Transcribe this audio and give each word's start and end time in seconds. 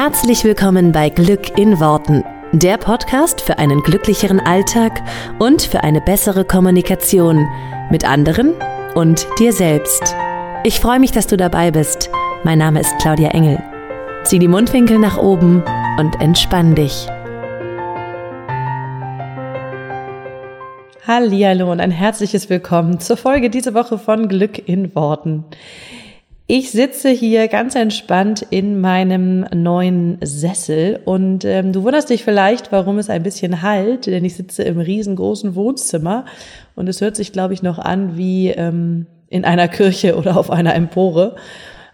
Herzlich 0.00 0.44
willkommen 0.44 0.92
bei 0.92 1.08
Glück 1.08 1.58
in 1.58 1.80
Worten, 1.80 2.22
der 2.52 2.76
Podcast 2.76 3.40
für 3.40 3.58
einen 3.58 3.82
glücklicheren 3.82 4.38
Alltag 4.38 5.02
und 5.40 5.62
für 5.62 5.82
eine 5.82 6.00
bessere 6.00 6.44
Kommunikation 6.44 7.48
mit 7.90 8.08
anderen 8.08 8.54
und 8.94 9.26
dir 9.40 9.52
selbst. 9.52 10.14
Ich 10.62 10.78
freue 10.78 11.00
mich, 11.00 11.10
dass 11.10 11.26
du 11.26 11.36
dabei 11.36 11.72
bist. 11.72 12.10
Mein 12.44 12.58
Name 12.58 12.78
ist 12.78 12.96
Claudia 13.00 13.30
Engel. 13.30 13.60
Zieh 14.22 14.38
die 14.38 14.46
Mundwinkel 14.46 15.00
nach 15.00 15.18
oben 15.18 15.64
und 15.98 16.20
entspann 16.20 16.76
dich. 16.76 17.08
Hallo 21.08 21.72
und 21.72 21.80
ein 21.80 21.90
herzliches 21.90 22.48
Willkommen 22.48 23.00
zur 23.00 23.16
Folge 23.16 23.50
diese 23.50 23.74
Woche 23.74 23.98
von 23.98 24.28
Glück 24.28 24.68
in 24.68 24.94
Worten. 24.94 25.44
Ich 26.50 26.70
sitze 26.70 27.10
hier 27.10 27.46
ganz 27.46 27.74
entspannt 27.74 28.40
in 28.48 28.80
meinem 28.80 29.44
neuen 29.54 30.16
Sessel 30.22 30.98
und 31.04 31.44
ähm, 31.44 31.74
du 31.74 31.82
wunderst 31.82 32.08
dich 32.08 32.24
vielleicht, 32.24 32.72
warum 32.72 32.96
es 32.96 33.10
ein 33.10 33.22
bisschen 33.22 33.60
halt, 33.60 34.06
denn 34.06 34.24
ich 34.24 34.34
sitze 34.34 34.62
im 34.62 34.80
riesengroßen 34.80 35.54
Wohnzimmer 35.54 36.24
und 36.74 36.88
es 36.88 37.02
hört 37.02 37.16
sich, 37.16 37.32
glaube 37.32 37.52
ich, 37.52 37.62
noch 37.62 37.78
an 37.78 38.16
wie 38.16 38.48
ähm, 38.48 39.04
in 39.28 39.44
einer 39.44 39.68
Kirche 39.68 40.16
oder 40.16 40.38
auf 40.38 40.50
einer 40.50 40.74
Empore. 40.74 41.36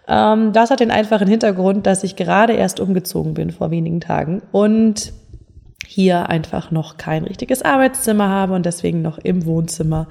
Ähm, 0.07 0.53
das 0.53 0.71
hat 0.71 0.79
den 0.79 0.89
einfachen 0.89 1.27
Hintergrund, 1.27 1.85
dass 1.85 2.05
ich 2.05 2.15
gerade 2.15 2.53
erst 2.53 2.79
umgezogen 2.79 3.33
bin 3.33 3.51
vor 3.51 3.71
wenigen 3.71 3.99
Tagen 3.99 4.41
und 4.53 5.11
hier 5.85 6.29
einfach 6.29 6.71
noch 6.71 6.95
kein 6.95 7.25
richtiges 7.25 7.61
Arbeitszimmer 7.61 8.29
habe 8.29 8.53
und 8.53 8.65
deswegen 8.65 9.01
noch 9.01 9.17
im 9.17 9.45
Wohnzimmer 9.45 10.07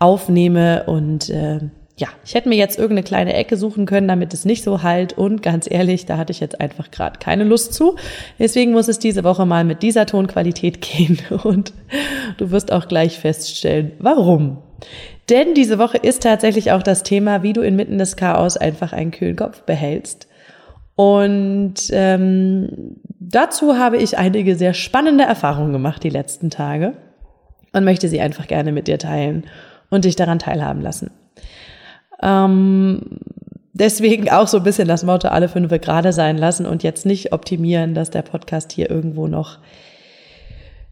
aufnehme 0.00 0.82
und 0.86 1.30
äh, 1.30 1.60
ja, 1.98 2.08
ich 2.24 2.34
hätte 2.34 2.48
mir 2.48 2.56
jetzt 2.56 2.78
irgendeine 2.78 3.02
kleine 3.02 3.34
Ecke 3.34 3.56
suchen 3.56 3.84
können, 3.84 4.06
damit 4.06 4.32
es 4.32 4.44
nicht 4.44 4.62
so 4.62 4.82
halt. 4.82 5.12
Und 5.18 5.42
ganz 5.42 5.68
ehrlich, 5.68 6.06
da 6.06 6.16
hatte 6.16 6.30
ich 6.30 6.38
jetzt 6.38 6.60
einfach 6.60 6.92
gerade 6.92 7.18
keine 7.18 7.42
Lust 7.42 7.74
zu. 7.74 7.96
Deswegen 8.38 8.70
muss 8.70 8.86
es 8.86 9.00
diese 9.00 9.24
Woche 9.24 9.44
mal 9.46 9.64
mit 9.64 9.82
dieser 9.82 10.06
Tonqualität 10.06 10.80
gehen. 10.80 11.18
Und 11.42 11.72
du 12.38 12.52
wirst 12.52 12.72
auch 12.72 12.86
gleich 12.86 13.18
feststellen, 13.18 13.92
warum. 13.98 14.58
Denn 15.28 15.54
diese 15.54 15.78
Woche 15.78 15.98
ist 15.98 16.22
tatsächlich 16.22 16.70
auch 16.70 16.84
das 16.84 17.02
Thema, 17.02 17.42
wie 17.42 17.52
du 17.52 17.62
inmitten 17.62 17.98
des 17.98 18.16
Chaos 18.16 18.56
einfach 18.56 18.92
einen 18.92 19.10
kühlen 19.10 19.36
Kopf 19.36 19.62
behältst. 19.62 20.28
Und 20.94 21.74
ähm, 21.90 22.96
dazu 23.18 23.76
habe 23.76 23.96
ich 23.98 24.18
einige 24.18 24.54
sehr 24.54 24.72
spannende 24.72 25.24
Erfahrungen 25.24 25.72
gemacht 25.72 26.02
die 26.04 26.10
letzten 26.10 26.50
Tage 26.50 26.94
und 27.72 27.84
möchte 27.84 28.08
sie 28.08 28.20
einfach 28.20 28.46
gerne 28.46 28.72
mit 28.72 28.86
dir 28.86 28.98
teilen 28.98 29.44
und 29.90 30.04
dich 30.04 30.16
daran 30.16 30.38
teilhaben 30.38 30.80
lassen. 30.80 31.10
Ähm, 32.22 33.00
deswegen 33.72 34.30
auch 34.30 34.48
so 34.48 34.58
ein 34.58 34.62
bisschen 34.62 34.88
das 34.88 35.04
Motto, 35.04 35.28
alle 35.28 35.48
fünf 35.48 35.70
gerade 35.80 36.12
sein 36.12 36.36
lassen 36.36 36.66
und 36.66 36.82
jetzt 36.82 37.06
nicht 37.06 37.32
optimieren, 37.32 37.94
dass 37.94 38.10
der 38.10 38.22
Podcast 38.22 38.72
hier 38.72 38.90
irgendwo 38.90 39.28
noch 39.28 39.58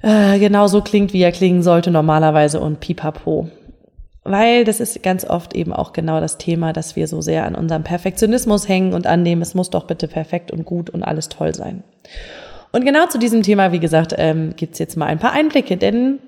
äh, 0.02 0.38
genau 0.38 0.66
so 0.66 0.82
klingt, 0.82 1.12
wie 1.12 1.22
er 1.22 1.32
klingen 1.32 1.62
sollte 1.62 1.90
normalerweise 1.90 2.60
und 2.60 2.80
pipapo. 2.80 3.48
Weil 4.24 4.64
das 4.64 4.80
ist 4.80 5.02
ganz 5.02 5.24
oft 5.24 5.54
eben 5.54 5.72
auch 5.72 5.92
genau 5.92 6.20
das 6.20 6.36
Thema, 6.36 6.72
dass 6.72 6.96
wir 6.96 7.06
so 7.06 7.20
sehr 7.20 7.44
an 7.44 7.54
unserem 7.54 7.84
Perfektionismus 7.84 8.68
hängen 8.68 8.92
und 8.92 9.06
annehmen, 9.06 9.42
es 9.42 9.54
muss 9.54 9.70
doch 9.70 9.84
bitte 9.84 10.08
perfekt 10.08 10.50
und 10.50 10.64
gut 10.64 10.90
und 10.90 11.04
alles 11.04 11.28
toll 11.28 11.54
sein. 11.54 11.84
Und 12.72 12.84
genau 12.84 13.06
zu 13.06 13.18
diesem 13.18 13.42
Thema, 13.42 13.70
wie 13.72 13.78
gesagt, 13.78 14.14
ähm, 14.18 14.54
gibt's 14.56 14.78
jetzt 14.78 14.96
mal 14.96 15.06
ein 15.06 15.20
paar 15.20 15.32
Einblicke, 15.32 15.76
denn 15.76 16.18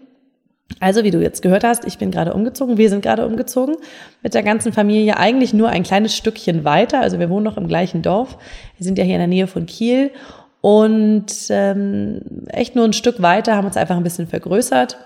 also, 0.80 1.02
wie 1.02 1.10
du 1.10 1.20
jetzt 1.20 1.42
gehört 1.42 1.64
hast, 1.64 1.86
ich 1.86 1.98
bin 1.98 2.10
gerade 2.10 2.34
umgezogen, 2.34 2.76
wir 2.76 2.90
sind 2.90 3.02
gerade 3.02 3.26
umgezogen 3.26 3.76
mit 4.22 4.34
der 4.34 4.42
ganzen 4.42 4.72
Familie, 4.72 5.16
eigentlich 5.16 5.52
nur 5.52 5.70
ein 5.70 5.82
kleines 5.82 6.14
Stückchen 6.14 6.64
weiter. 6.64 7.00
Also 7.00 7.18
wir 7.18 7.30
wohnen 7.30 7.44
noch 7.44 7.56
im 7.56 7.68
gleichen 7.68 8.02
Dorf. 8.02 8.36
Wir 8.76 8.84
sind 8.84 8.98
ja 8.98 9.04
hier 9.04 9.14
in 9.14 9.20
der 9.20 9.28
Nähe 9.28 9.46
von 9.46 9.66
Kiel 9.66 10.12
und 10.60 11.26
ähm, 11.50 12.20
echt 12.48 12.76
nur 12.76 12.84
ein 12.84 12.92
Stück 12.92 13.22
weiter, 13.22 13.56
haben 13.56 13.66
uns 13.66 13.76
einfach 13.76 13.96
ein 13.96 14.02
bisschen 14.02 14.28
vergrößert. 14.28 14.98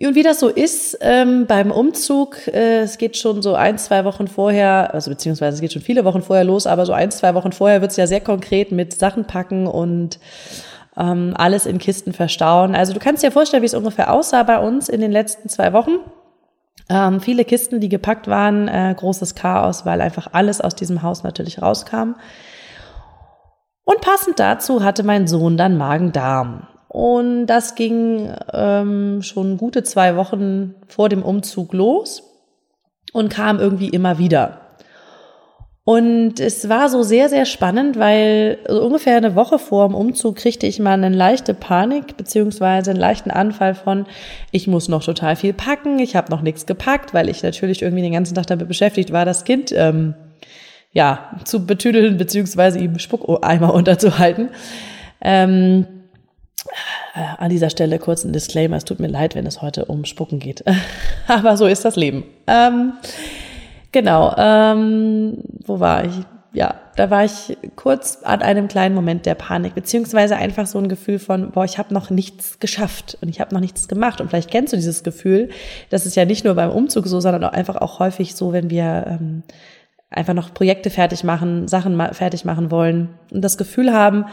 Und 0.00 0.16
wie 0.16 0.24
das 0.24 0.40
so 0.40 0.48
ist 0.48 0.98
ähm, 1.00 1.46
beim 1.46 1.70
Umzug, 1.70 2.48
äh, 2.48 2.80
es 2.80 2.98
geht 2.98 3.16
schon 3.16 3.40
so 3.40 3.54
ein, 3.54 3.78
zwei 3.78 4.04
Wochen 4.04 4.26
vorher, 4.26 4.92
also 4.92 5.10
beziehungsweise 5.10 5.54
es 5.54 5.60
geht 5.60 5.72
schon 5.72 5.82
viele 5.82 6.04
Wochen 6.04 6.22
vorher 6.22 6.44
los, 6.44 6.66
aber 6.66 6.86
so 6.86 6.92
ein, 6.92 7.12
zwei 7.12 7.34
Wochen 7.34 7.52
vorher 7.52 7.82
wird 7.82 7.92
es 7.92 7.96
ja 7.96 8.08
sehr 8.08 8.20
konkret 8.20 8.72
mit 8.72 8.92
Sachen 8.92 9.26
packen 9.26 9.68
und 9.68 10.18
ähm, 10.96 11.34
alles 11.36 11.66
in 11.66 11.78
Kisten 11.78 12.12
verstauen. 12.12 12.74
Also 12.74 12.92
du 12.92 13.00
kannst 13.00 13.22
dir 13.22 13.32
vorstellen, 13.32 13.62
wie 13.62 13.66
es 13.66 13.74
ungefähr 13.74 14.12
aussah 14.12 14.42
bei 14.42 14.58
uns 14.58 14.88
in 14.88 15.00
den 15.00 15.12
letzten 15.12 15.48
zwei 15.48 15.72
Wochen. 15.72 15.98
Ähm, 16.88 17.20
viele 17.20 17.44
Kisten, 17.44 17.80
die 17.80 17.88
gepackt 17.88 18.28
waren, 18.28 18.68
äh, 18.68 18.94
großes 18.96 19.34
Chaos, 19.34 19.86
weil 19.86 20.00
einfach 20.00 20.28
alles 20.32 20.60
aus 20.60 20.74
diesem 20.74 21.02
Haus 21.02 21.22
natürlich 21.22 21.62
rauskam. 21.62 22.14
Und 23.84 24.00
passend 24.00 24.38
dazu 24.38 24.84
hatte 24.84 25.02
mein 25.02 25.26
Sohn 25.26 25.56
dann 25.56 25.76
Magen-Darm. 25.76 26.68
Und 26.88 27.46
das 27.46 27.74
ging 27.74 28.34
ähm, 28.52 29.22
schon 29.22 29.56
gute 29.56 29.82
zwei 29.82 30.16
Wochen 30.16 30.74
vor 30.88 31.08
dem 31.08 31.22
Umzug 31.22 31.72
los 31.72 32.22
und 33.12 33.30
kam 33.30 33.58
irgendwie 33.58 33.88
immer 33.88 34.18
wieder. 34.18 34.61
Und 35.84 36.38
es 36.38 36.68
war 36.68 36.88
so 36.88 37.02
sehr, 37.02 37.28
sehr 37.28 37.44
spannend, 37.44 37.98
weil 37.98 38.58
so 38.68 38.84
ungefähr 38.84 39.16
eine 39.16 39.34
Woche 39.34 39.58
vor 39.58 39.88
dem 39.88 39.96
Umzug 39.96 40.36
kriegte 40.36 40.66
ich 40.66 40.78
mal 40.78 40.92
eine 40.92 41.08
leichte 41.08 41.54
Panik, 41.54 42.16
beziehungsweise 42.16 42.92
einen 42.92 43.00
leichten 43.00 43.32
Anfall 43.32 43.74
von, 43.74 44.06
ich 44.52 44.68
muss 44.68 44.88
noch 44.88 45.02
total 45.02 45.34
viel 45.34 45.52
packen, 45.52 45.98
ich 45.98 46.14
habe 46.14 46.30
noch 46.30 46.42
nichts 46.42 46.66
gepackt, 46.66 47.14
weil 47.14 47.28
ich 47.28 47.42
natürlich 47.42 47.82
irgendwie 47.82 48.02
den 48.02 48.12
ganzen 48.12 48.36
Tag 48.36 48.46
damit 48.46 48.68
beschäftigt 48.68 49.10
war, 49.12 49.24
das 49.24 49.44
Kind 49.44 49.72
ähm, 49.72 50.14
ja 50.92 51.32
zu 51.44 51.66
betüdeln, 51.66 52.16
beziehungsweise 52.16 52.78
ihm 52.78 53.00
Spuckeimer 53.00 53.74
unterzuhalten. 53.74 54.50
Ähm, 55.20 55.86
äh, 57.16 57.42
an 57.42 57.50
dieser 57.50 57.70
Stelle 57.70 57.98
kurz 57.98 58.22
ein 58.22 58.32
Disclaimer, 58.32 58.76
es 58.76 58.84
tut 58.84 59.00
mir 59.00 59.08
leid, 59.08 59.34
wenn 59.34 59.46
es 59.46 59.62
heute 59.62 59.86
um 59.86 60.04
Spucken 60.04 60.38
geht. 60.38 60.62
Aber 61.26 61.56
so 61.56 61.66
ist 61.66 61.84
das 61.84 61.96
Leben. 61.96 62.22
Ähm, 62.46 62.92
Genau, 63.92 64.34
ähm, 64.38 65.38
wo 65.64 65.78
war 65.78 66.04
ich? 66.04 66.12
Ja, 66.54 66.74
da 66.96 67.08
war 67.08 67.24
ich 67.24 67.56
kurz 67.76 68.18
an 68.24 68.42
einem 68.42 68.68
kleinen 68.68 68.94
Moment 68.94 69.24
der 69.24 69.34
Panik, 69.34 69.74
beziehungsweise 69.74 70.36
einfach 70.36 70.66
so 70.66 70.78
ein 70.78 70.88
Gefühl 70.88 71.18
von, 71.18 71.50
boah, 71.50 71.64
ich 71.64 71.78
habe 71.78 71.94
noch 71.94 72.10
nichts 72.10 72.58
geschafft 72.58 73.16
und 73.22 73.30
ich 73.30 73.40
habe 73.40 73.54
noch 73.54 73.60
nichts 73.60 73.88
gemacht. 73.88 74.20
Und 74.20 74.28
vielleicht 74.28 74.50
kennst 74.50 74.72
du 74.72 74.76
dieses 74.76 75.02
Gefühl, 75.02 75.48
das 75.88 76.04
ist 76.04 76.14
ja 76.14 76.26
nicht 76.26 76.44
nur 76.44 76.54
beim 76.54 76.70
Umzug 76.70 77.06
so, 77.06 77.20
sondern 77.20 77.44
auch 77.44 77.52
einfach 77.52 77.76
auch 77.76 78.00
häufig 78.00 78.34
so, 78.34 78.52
wenn 78.52 78.68
wir 78.68 79.04
ähm, 79.06 79.42
einfach 80.10 80.34
noch 80.34 80.52
Projekte 80.52 80.90
fertig 80.90 81.24
machen, 81.24 81.68
Sachen 81.68 81.96
ma 81.96 82.12
fertig 82.12 82.44
machen 82.44 82.70
wollen 82.70 83.08
und 83.30 83.42
das 83.42 83.56
Gefühl 83.56 83.92
haben, 83.92 84.26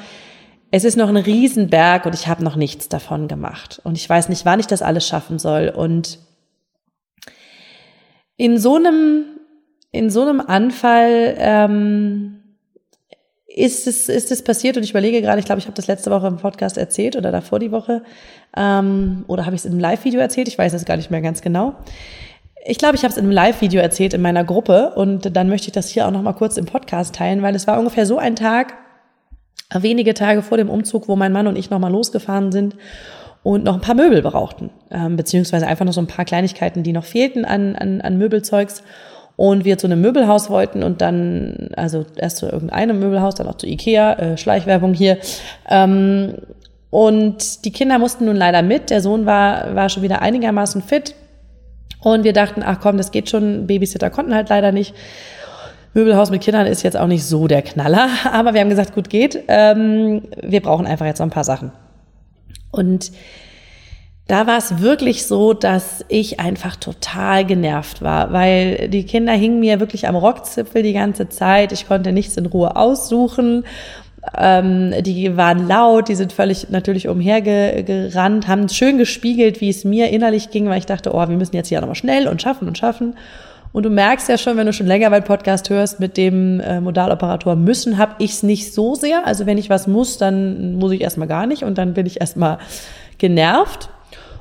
es 0.72 0.84
ist 0.84 0.98
noch 0.98 1.09
ein 1.09 1.18
Riesenberg 1.18 2.06
und 2.06 2.14
ich 2.14 2.28
habe 2.28 2.44
noch 2.44 2.56
nichts 2.56 2.90
davon 2.90 3.28
gemacht. 3.28 3.81
Und 3.84 3.98
ich 3.98 4.08
weiß 4.08 4.30
nicht, 4.30 4.46
wann 4.46 4.59
ich 4.59 4.68
das 4.68 4.81
alles 4.81 5.08
schaffen 5.08 5.40
soll. 5.40 5.69
Und 5.69 6.19
in 8.38 8.59
so 8.59 8.75
einem 8.75 9.39
in 9.92 10.10
so 10.10 10.22
einem 10.22 10.42
Anfall 10.42 11.36
ähm, 11.38 12.40
ist 13.48 13.88
es, 13.88 14.10
ist 14.10 14.32
es 14.32 14.44
passiert? 14.44 14.78
Und 14.78 14.84
ich 14.84 14.92
überlege 14.92 15.22
gerade, 15.22 15.40
ich 15.40 15.46
glaube, 15.46 15.60
ich 15.60 15.66
habe 15.66 15.76
das 15.76 15.88
letzte 15.88 16.12
Woche 16.12 16.28
im 16.28 16.38
Podcast 16.38 16.78
erzählt 16.78 17.16
oder 17.16 17.32
davor 17.32 17.60
die 17.60 17.72
Woche 17.72 18.04
ähm, 18.56 19.26
oder 19.28 19.46
habe 19.46 19.56
ich 19.56 19.62
es 19.62 19.66
in 19.66 19.72
einem 19.72 19.82
Live-Video 19.82 20.20
erzählt, 20.20 20.48
ich 20.48 20.58
weiß 20.58 20.74
es 20.74 20.86
gar 20.86 20.98
nicht 20.98 21.12
mehr 21.12 21.22
ganz 21.22 21.42
genau. 21.42 21.76
Ich 22.66 22.78
glaube, 22.78 22.96
ich 22.96 23.04
habe 23.04 23.12
es 23.12 23.18
in 23.18 23.24
einem 23.24 23.32
Live-Video 23.32 23.82
erzählt 23.82 24.14
in 24.14 24.22
meiner 24.22 24.44
Gruppe 24.44 24.94
und 24.96 25.36
dann 25.36 25.50
möchte 25.50 25.68
ich 25.68 25.74
das 25.74 25.90
hier 25.90 26.08
auch 26.08 26.12
noch 26.12 26.22
mal 26.22 26.34
kurz 26.34 26.58
im 26.58 26.66
Podcast 26.66 27.16
teilen, 27.16 27.42
weil 27.42 27.56
es 27.56 27.68
war 27.68 27.80
ungefähr 27.80 28.06
so 28.06 28.18
ein 28.18 28.36
Tag, 28.36 28.74
wenige 29.74 30.14
Tage 30.14 30.42
vor 30.42 30.58
dem 30.58 30.70
Umzug, 30.70 31.08
wo 31.08 31.16
mein 31.16 31.32
Mann 31.32 31.48
und 31.48 31.58
ich 31.58 31.70
noch 31.70 31.80
mal 31.80 31.92
losgefahren 31.92 32.52
sind 32.52 32.76
und 33.44 33.64
noch 33.64 33.76
ein 33.76 33.82
paar 33.82 33.96
Möbel 33.96 34.22
brauchten, 34.22 34.70
ähm, 34.92 35.16
beziehungsweise 35.16 35.66
einfach 35.68 35.86
noch 35.86 35.94
so 35.94 36.02
ein 36.02 36.08
paar 36.08 36.26
Kleinigkeiten, 36.26 36.84
die 36.84 36.94
noch 36.94 37.06
fehlten 37.06 37.46
an, 37.46 37.76
an, 37.76 38.02
an 38.02 38.18
Möbelzeugs 38.18 38.84
und 39.40 39.64
wir 39.64 39.78
zu 39.78 39.88
einem 39.88 40.02
Möbelhaus 40.02 40.50
wollten 40.50 40.84
und 40.84 41.00
dann, 41.00 41.70
also 41.78 42.06
erst 42.18 42.40
zu 42.40 42.48
irgendeinem 42.48 43.00
Möbelhaus, 43.00 43.36
dann 43.36 43.48
auch 43.48 43.56
zu 43.56 43.68
Ikea, 43.68 44.13
äh, 44.16 44.38
Schleichwerbung 44.38 44.94
hier. 44.94 45.18
Ähm, 45.69 46.34
und 46.90 47.63
die 47.63 47.72
Kinder 47.72 48.00
mussten 48.00 48.25
nun 48.25 48.36
leider 48.36 48.62
mit. 48.62 48.90
Der 48.90 49.00
Sohn 49.00 49.25
war, 49.25 49.74
war 49.75 49.88
schon 49.88 50.04
wieder 50.04 50.22
einigermaßen 50.22 50.81
fit. 50.81 51.16
Und 52.02 52.25
wir 52.25 52.34
dachten, 52.34 52.63
ach 52.66 52.81
komm, 52.81 52.98
das 52.98 53.12
geht 53.12 53.30
schon. 53.30 53.66
Babysitter 53.66 54.10
konnten 54.10 54.36
halt 54.36 54.50
leider 54.50 54.74
nicht. 54.74 54.94
Möbelhaus 55.94 56.31
mit 56.31 56.42
Kindern 56.42 56.68
ist 56.68 56.84
jetzt 56.84 56.98
auch 56.98 57.08
nicht 57.08 57.24
so 57.24 57.48
der 57.48 57.62
Knaller. 57.62 58.10
Aber 58.34 58.54
wir 58.54 58.60
haben 58.60 58.69
gesagt, 58.69 58.94
gut 58.94 59.10
geht. 59.10 59.42
Ähm, 59.48 60.24
wir 60.44 60.62
brauchen 60.62 60.86
einfach 60.86 61.06
jetzt 61.06 61.19
noch 61.19 61.28
ein 61.28 61.31
paar 61.31 61.46
Sachen. 61.46 61.72
Und 62.72 63.13
da 64.30 64.46
war 64.46 64.60
es 64.60 64.80
wirklich 64.80 65.26
so, 65.26 65.54
dass 65.54 66.06
ich 66.08 66.40
einfach 66.40 66.76
total 66.76 67.46
genervt 67.46 68.04
war, 68.04 68.31
weil 68.31 68.88
die 68.88 69.04
Kinder 69.04 69.34
hingen 69.34 69.60
mir 69.60 69.80
wirklich 69.80 70.08
am 70.08 70.16
Rockzipfel 70.16 70.84
die 70.84 70.94
ganze 70.94 71.30
Zeit. 71.30 71.72
Ich 71.72 71.88
konnte 71.88 72.12
nichts 72.12 72.38
in 72.38 72.46
Ruhe 72.46 72.76
aussuchen. 72.76 73.66
Ähm, 74.38 74.94
die 75.02 75.36
waren 75.36 75.68
laut, 75.68 76.10
die 76.10 76.16
sind 76.16 76.31
völlig 76.31 76.70
natürlich 76.70 77.08
umhergerannt, 77.08 78.48
haben 78.48 78.70
schön 78.70 79.00
gespiegelt, 79.00 79.62
wie 79.62 79.70
es 79.70 79.84
mir 79.84 80.12
innerlich 80.12 80.52
ging, 80.52 80.70
weil 80.70 80.78
ich 80.78 80.86
dachte, 80.86 81.12
oh, 81.16 81.28
wir 81.28 81.36
müssen 81.36 81.56
jetzt 81.56 81.70
hier 81.70 81.82
nochmal 81.82 81.96
schnell 81.96 82.28
und 82.28 82.40
schaffen 82.40 82.68
und 82.68 82.78
schaffen. 82.78 83.16
Und 83.72 83.82
du 83.82 83.90
merkst 83.90 84.30
ja 84.30 84.38
schon, 84.38 84.58
wenn 84.58 84.68
du 84.68 84.74
schon 84.74 84.86
länger 84.86 85.10
meinen 85.10 85.24
Podcast 85.24 85.72
hörst, 85.72 86.00
mit 86.00 86.18
dem 86.18 86.60
äh, 86.60 86.80
Modaloperator 86.82 87.56
müssen, 87.56 87.98
habe 87.98 88.14
ich 88.20 88.34
es 88.34 88.44
nicht 88.44 88.75
so 88.75 88.94
sehr. 88.94 89.25
Also 89.25 89.48
wenn 89.48 89.58
ich 89.58 89.72
was 89.72 89.88
muss, 89.88 90.20
dann 90.20 90.75
muss 90.75 90.92
ich 90.92 91.02
erstmal 91.02 91.28
gar 91.28 91.48
nicht 91.48 91.64
und 91.64 91.80
dann 91.80 91.96
bin 91.96 92.06
ich 92.06 92.22
erstmal 92.22 92.60
genervt. 93.18 93.90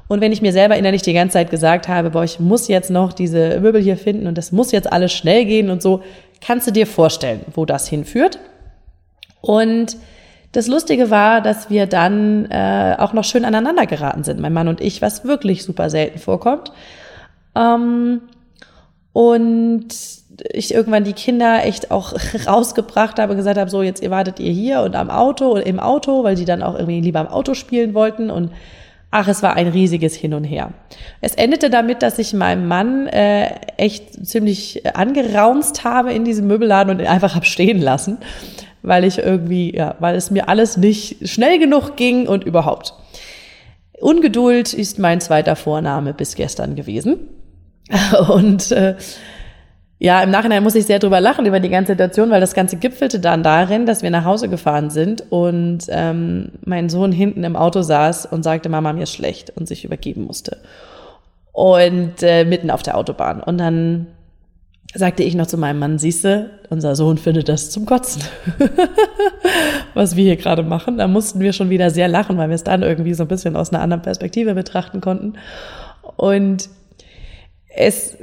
Und 0.08 0.22
wenn 0.22 0.32
ich 0.32 0.42
mir 0.42 0.52
selber 0.52 0.76
innerlich 0.76 1.02
die 1.02 1.12
ganze 1.12 1.34
Zeit 1.34 1.50
gesagt 1.50 1.86
habe, 1.86 2.10
boah, 2.10 2.24
ich 2.24 2.40
muss 2.40 2.66
jetzt 2.66 2.90
noch 2.90 3.12
diese 3.12 3.60
Möbel 3.60 3.80
hier 3.80 3.98
finden 3.98 4.26
und 4.26 4.38
das 4.38 4.52
muss 4.52 4.72
jetzt 4.72 4.90
alles 4.90 5.12
schnell 5.12 5.44
gehen 5.44 5.70
und 5.70 5.82
so, 5.82 6.02
kannst 6.40 6.66
du 6.66 6.70
dir 6.72 6.86
vorstellen, 6.86 7.40
wo 7.54 7.66
das 7.66 7.88
hinführt. 7.88 8.38
Und 9.42 9.96
das 10.52 10.66
Lustige 10.66 11.10
war, 11.10 11.42
dass 11.42 11.68
wir 11.68 11.86
dann 11.86 12.46
äh, 12.50 12.96
auch 12.98 13.12
noch 13.12 13.24
schön 13.24 13.44
aneinander 13.44 13.86
geraten 13.86 14.24
sind, 14.24 14.40
mein 14.40 14.52
Mann 14.52 14.68
und 14.68 14.80
ich, 14.80 15.02
was 15.02 15.24
wirklich 15.24 15.62
super 15.62 15.90
selten 15.90 16.18
vorkommt. 16.18 16.72
Ähm, 17.54 18.22
und 19.12 19.88
ich 20.52 20.72
irgendwann 20.72 21.04
die 21.04 21.12
Kinder 21.12 21.64
echt 21.64 21.90
auch 21.90 22.14
rausgebracht 22.46 23.18
habe 23.18 23.32
und 23.32 23.38
gesagt 23.38 23.58
habe, 23.58 23.70
so 23.70 23.82
jetzt 23.82 24.02
ihr 24.02 24.10
wartet 24.10 24.40
ihr 24.40 24.52
hier 24.52 24.80
und 24.80 24.96
am 24.96 25.10
Auto 25.10 25.48
oder 25.48 25.66
im 25.66 25.80
Auto, 25.80 26.24
weil 26.24 26.36
die 26.36 26.44
dann 26.46 26.62
auch 26.62 26.74
irgendwie 26.74 27.00
lieber 27.00 27.20
am 27.20 27.28
Auto 27.28 27.54
spielen 27.54 27.92
wollten 27.92 28.30
und 28.30 28.50
ach, 29.10 29.28
es 29.28 29.42
war 29.42 29.54
ein 29.54 29.68
riesiges 29.68 30.14
Hin 30.14 30.34
und 30.34 30.44
Her. 30.44 30.72
Es 31.20 31.34
endete 31.34 31.70
damit, 31.70 32.02
dass 32.02 32.18
ich 32.18 32.32
meinem 32.34 32.66
Mann 32.68 33.06
äh, 33.06 33.54
echt 33.76 34.26
ziemlich 34.26 34.84
angeraunzt 34.94 35.84
habe 35.84 36.12
in 36.12 36.24
diesem 36.24 36.46
Möbelladen 36.46 36.94
und 36.94 37.00
ihn 37.00 37.06
einfach 37.06 37.34
hab 37.34 37.46
stehen 37.46 37.80
lassen, 37.80 38.18
weil 38.82 39.04
ich 39.04 39.18
irgendwie, 39.18 39.74
ja, 39.74 39.96
weil 39.98 40.16
es 40.16 40.30
mir 40.30 40.48
alles 40.48 40.76
nicht 40.76 41.28
schnell 41.28 41.58
genug 41.58 41.96
ging 41.96 42.28
und 42.28 42.44
überhaupt. 42.44 42.94
Ungeduld 44.00 44.72
ist 44.74 44.98
mein 44.98 45.20
zweiter 45.20 45.56
Vorname 45.56 46.14
bis 46.14 46.36
gestern 46.36 46.76
gewesen. 46.76 47.18
Und 48.28 48.70
äh, 48.70 48.96
ja, 50.00 50.22
im 50.22 50.30
Nachhinein 50.30 50.62
muss 50.62 50.76
ich 50.76 50.86
sehr 50.86 51.00
drüber 51.00 51.20
lachen 51.20 51.44
über 51.44 51.58
die 51.58 51.68
ganze 51.68 51.92
Situation, 51.92 52.30
weil 52.30 52.40
das 52.40 52.54
Ganze 52.54 52.76
gipfelte 52.76 53.18
dann 53.18 53.42
darin, 53.42 53.84
dass 53.84 54.02
wir 54.02 54.10
nach 54.10 54.24
Hause 54.24 54.48
gefahren 54.48 54.90
sind 54.90 55.24
und 55.30 55.86
ähm, 55.88 56.52
mein 56.64 56.88
Sohn 56.88 57.10
hinten 57.10 57.42
im 57.42 57.56
Auto 57.56 57.82
saß 57.82 58.26
und 58.26 58.44
sagte, 58.44 58.68
Mama, 58.68 58.92
mir 58.92 59.02
ist 59.02 59.12
schlecht 59.12 59.50
und 59.56 59.66
sich 59.66 59.84
übergeben 59.84 60.24
musste. 60.24 60.58
Und 61.52 62.22
äh, 62.22 62.44
mitten 62.44 62.70
auf 62.70 62.84
der 62.84 62.96
Autobahn. 62.96 63.42
Und 63.42 63.58
dann 63.58 64.06
sagte 64.94 65.24
ich 65.24 65.34
noch 65.34 65.48
zu 65.48 65.58
meinem 65.58 65.80
Mann, 65.80 65.98
siehste, 65.98 66.50
unser 66.70 66.94
Sohn 66.94 67.18
findet 67.18 67.48
das 67.48 67.70
zum 67.70 67.84
Kotzen, 67.84 68.22
was 69.94 70.14
wir 70.14 70.24
hier 70.24 70.36
gerade 70.36 70.62
machen. 70.62 70.98
Da 70.98 71.08
mussten 71.08 71.40
wir 71.40 71.52
schon 71.52 71.70
wieder 71.70 71.90
sehr 71.90 72.06
lachen, 72.06 72.38
weil 72.38 72.48
wir 72.48 72.54
es 72.54 72.64
dann 72.64 72.82
irgendwie 72.82 73.14
so 73.14 73.24
ein 73.24 73.28
bisschen 73.28 73.56
aus 73.56 73.72
einer 73.72 73.82
anderen 73.82 74.02
Perspektive 74.02 74.54
betrachten 74.54 75.00
konnten. 75.00 75.34
Und 76.16 76.70
es, 77.74 78.16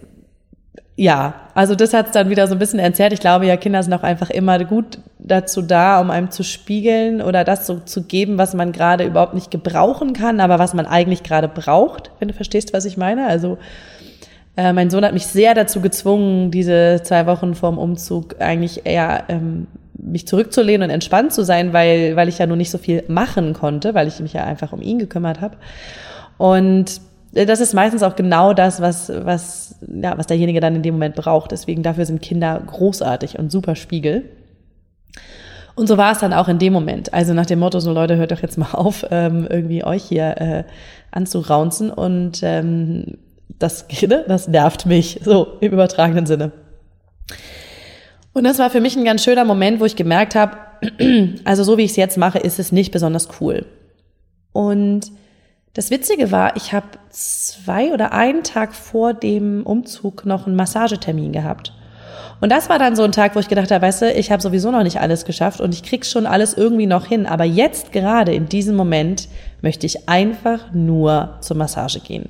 ja, 0.98 1.34
also 1.54 1.76
das 1.76 1.94
hat 1.94 2.08
es 2.08 2.12
dann 2.14 2.30
wieder 2.30 2.48
so 2.48 2.56
ein 2.56 2.60
bisschen 2.60 2.80
entzerrt. 2.80 3.12
Ich 3.12 3.20
glaube 3.20 3.46
ja, 3.46 3.58
Kinder 3.58 3.84
sind 3.84 3.94
auch 3.94 4.04
einfach 4.04 4.30
immer 4.30 4.64
gut 4.64 5.00
dazu 5.20 5.62
da, 5.62 6.00
um 6.00 6.10
einem 6.10 6.32
zu 6.32 6.44
spiegeln 6.44 7.22
oder 7.22 7.44
das 7.44 7.68
so 7.68 7.80
zu 7.80 8.04
geben, 8.04 8.38
was 8.38 8.54
man 8.54 8.72
gerade 8.72 9.04
überhaupt 9.04 9.34
nicht 9.34 9.52
gebrauchen 9.52 10.14
kann, 10.14 10.40
aber 10.40 10.58
was 10.58 10.74
man 10.74 10.86
eigentlich 10.86 11.24
gerade 11.24 11.50
braucht, 11.50 12.12
wenn 12.20 12.30
du 12.30 12.34
verstehst, 12.34 12.72
was 12.74 12.86
ich 12.86 12.96
meine. 12.96 13.28
Also 13.28 13.58
äh, 14.56 14.72
mein 14.72 14.90
Sohn 14.90 15.04
hat 15.04 15.14
mich 15.14 15.28
sehr 15.28 15.54
dazu 15.54 15.82
gezwungen, 15.82 16.52
diese 16.52 17.02
zwei 17.04 17.26
Wochen 17.26 17.56
vorm 17.56 17.78
Umzug 17.78 18.40
eigentlich 18.40 18.86
eher 18.86 19.26
ähm, 19.28 19.68
mich 19.98 20.28
zurückzulehnen 20.28 20.90
und 20.90 20.94
entspannt 20.94 21.34
zu 21.34 21.44
sein, 21.44 21.74
weil, 21.74 22.16
weil 22.16 22.30
ich 22.30 22.38
ja 22.38 22.48
nur 22.48 22.58
nicht 22.58 22.72
so 22.72 22.78
viel 22.78 23.04
machen 23.10 23.54
konnte, 23.54 23.96
weil 23.96 24.08
ich 24.08 24.22
mich 24.22 24.32
ja 24.32 24.46
einfach 24.46 24.72
um 24.72 24.82
ihn 24.82 25.00
gekümmert 25.00 25.42
habe. 25.42 25.58
Und 26.38 27.02
das 27.36 27.60
ist 27.60 27.74
meistens 27.74 28.02
auch 28.02 28.16
genau 28.16 28.54
das, 28.54 28.80
was, 28.80 29.10
was, 29.10 29.76
ja, 29.82 30.18
was 30.18 30.28
derjenige 30.28 30.62
dann 30.62 30.76
in 30.76 30.84
dem 30.84 30.96
Moment 30.96 31.16
braucht. 31.16 31.52
Deswegen 31.52 31.84
dafür 31.84 32.06
sind 32.06 32.22
Kinder 32.22 32.62
großartig 32.66 33.38
und 33.38 33.52
super 33.52 33.76
Spiegel. 33.76 34.30
Und 35.76 35.88
so 35.88 35.98
war 35.98 36.14
es 36.14 36.20
dann 36.20 36.32
auch 36.32 36.48
in 36.48 36.60
dem 36.60 36.72
Moment. 36.72 37.14
Also 37.14 37.34
nach 37.34 37.46
dem 37.46 37.60
Motto, 37.60 37.82
so 37.82 37.92
Leute, 37.92 38.16
hört 38.16 38.32
doch 38.32 38.42
jetzt 38.42 38.58
mal 38.58 38.72
auf, 38.72 39.06
ähm, 39.12 39.46
irgendwie 39.50 39.84
euch 39.84 40.04
hier 40.04 40.38
äh, 40.40 40.64
anzuraunzen. 41.12 41.92
Und 41.92 42.40
ähm, 42.42 43.18
das, 43.60 43.86
ne, 44.02 44.24
das 44.26 44.48
nervt 44.48 44.86
mich, 44.86 45.20
so 45.24 45.58
im 45.60 45.74
übertragenen 45.74 46.26
Sinne. 46.26 46.54
Und 48.32 48.46
das 48.46 48.60
war 48.60 48.70
für 48.70 48.80
mich 48.80 48.96
ein 48.96 49.04
ganz 49.04 49.24
schöner 49.24 49.44
Moment, 49.44 49.82
wo 49.82 49.86
ich 49.86 49.98
gemerkt 49.98 50.36
habe, 50.36 50.58
also 51.44 51.64
so 51.64 51.78
wie 51.78 51.84
ich 51.84 51.92
es 51.92 51.98
jetzt 51.98 52.18
mache, 52.18 52.40
ist 52.40 52.60
es 52.60 52.72
nicht 52.72 52.94
besonders 52.94 53.28
cool. 53.42 53.66
Und 54.54 55.12
das 55.76 55.92
Witzige 55.92 56.32
war, 56.32 56.56
ich 56.56 56.72
habe 56.72 56.88
zwei 57.10 57.92
oder 57.94 58.14
einen 58.14 58.44
Tag 58.44 58.74
vor 58.74 59.14
dem 59.14 59.64
Umzug 59.64 60.26
noch 60.26 60.48
einen 60.48 60.56
Massagetermin 60.56 61.34
gehabt. 61.34 61.74
Und 62.40 62.50
das 62.50 62.70
war 62.70 62.80
dann 62.80 62.96
so 62.96 63.04
ein 63.04 63.12
Tag, 63.12 63.36
wo 63.36 63.40
ich 63.40 63.50
gedacht 63.50 63.72
habe, 63.72 63.86
weißt 63.86 64.04
du, 64.04 64.12
ich 64.14 64.32
habe 64.32 64.42
sowieso 64.42 64.72
noch 64.72 64.84
nicht 64.84 65.02
alles 65.02 65.26
geschafft 65.26 65.60
und 65.60 65.74
ich 65.74 65.84
krieg's 65.84 66.10
schon 66.10 66.26
alles 66.26 66.54
irgendwie 66.54 66.86
noch 66.86 67.08
hin. 67.08 67.26
Aber 67.26 67.44
jetzt 67.44 67.92
gerade 67.92 68.34
in 68.34 68.48
diesem 68.48 68.78
Moment 68.78 69.28
möchte 69.62 69.86
ich 69.86 70.08
einfach 70.08 70.72
nur 70.74 71.36
zur 71.42 71.58
Massage 71.58 72.00
gehen. 72.00 72.30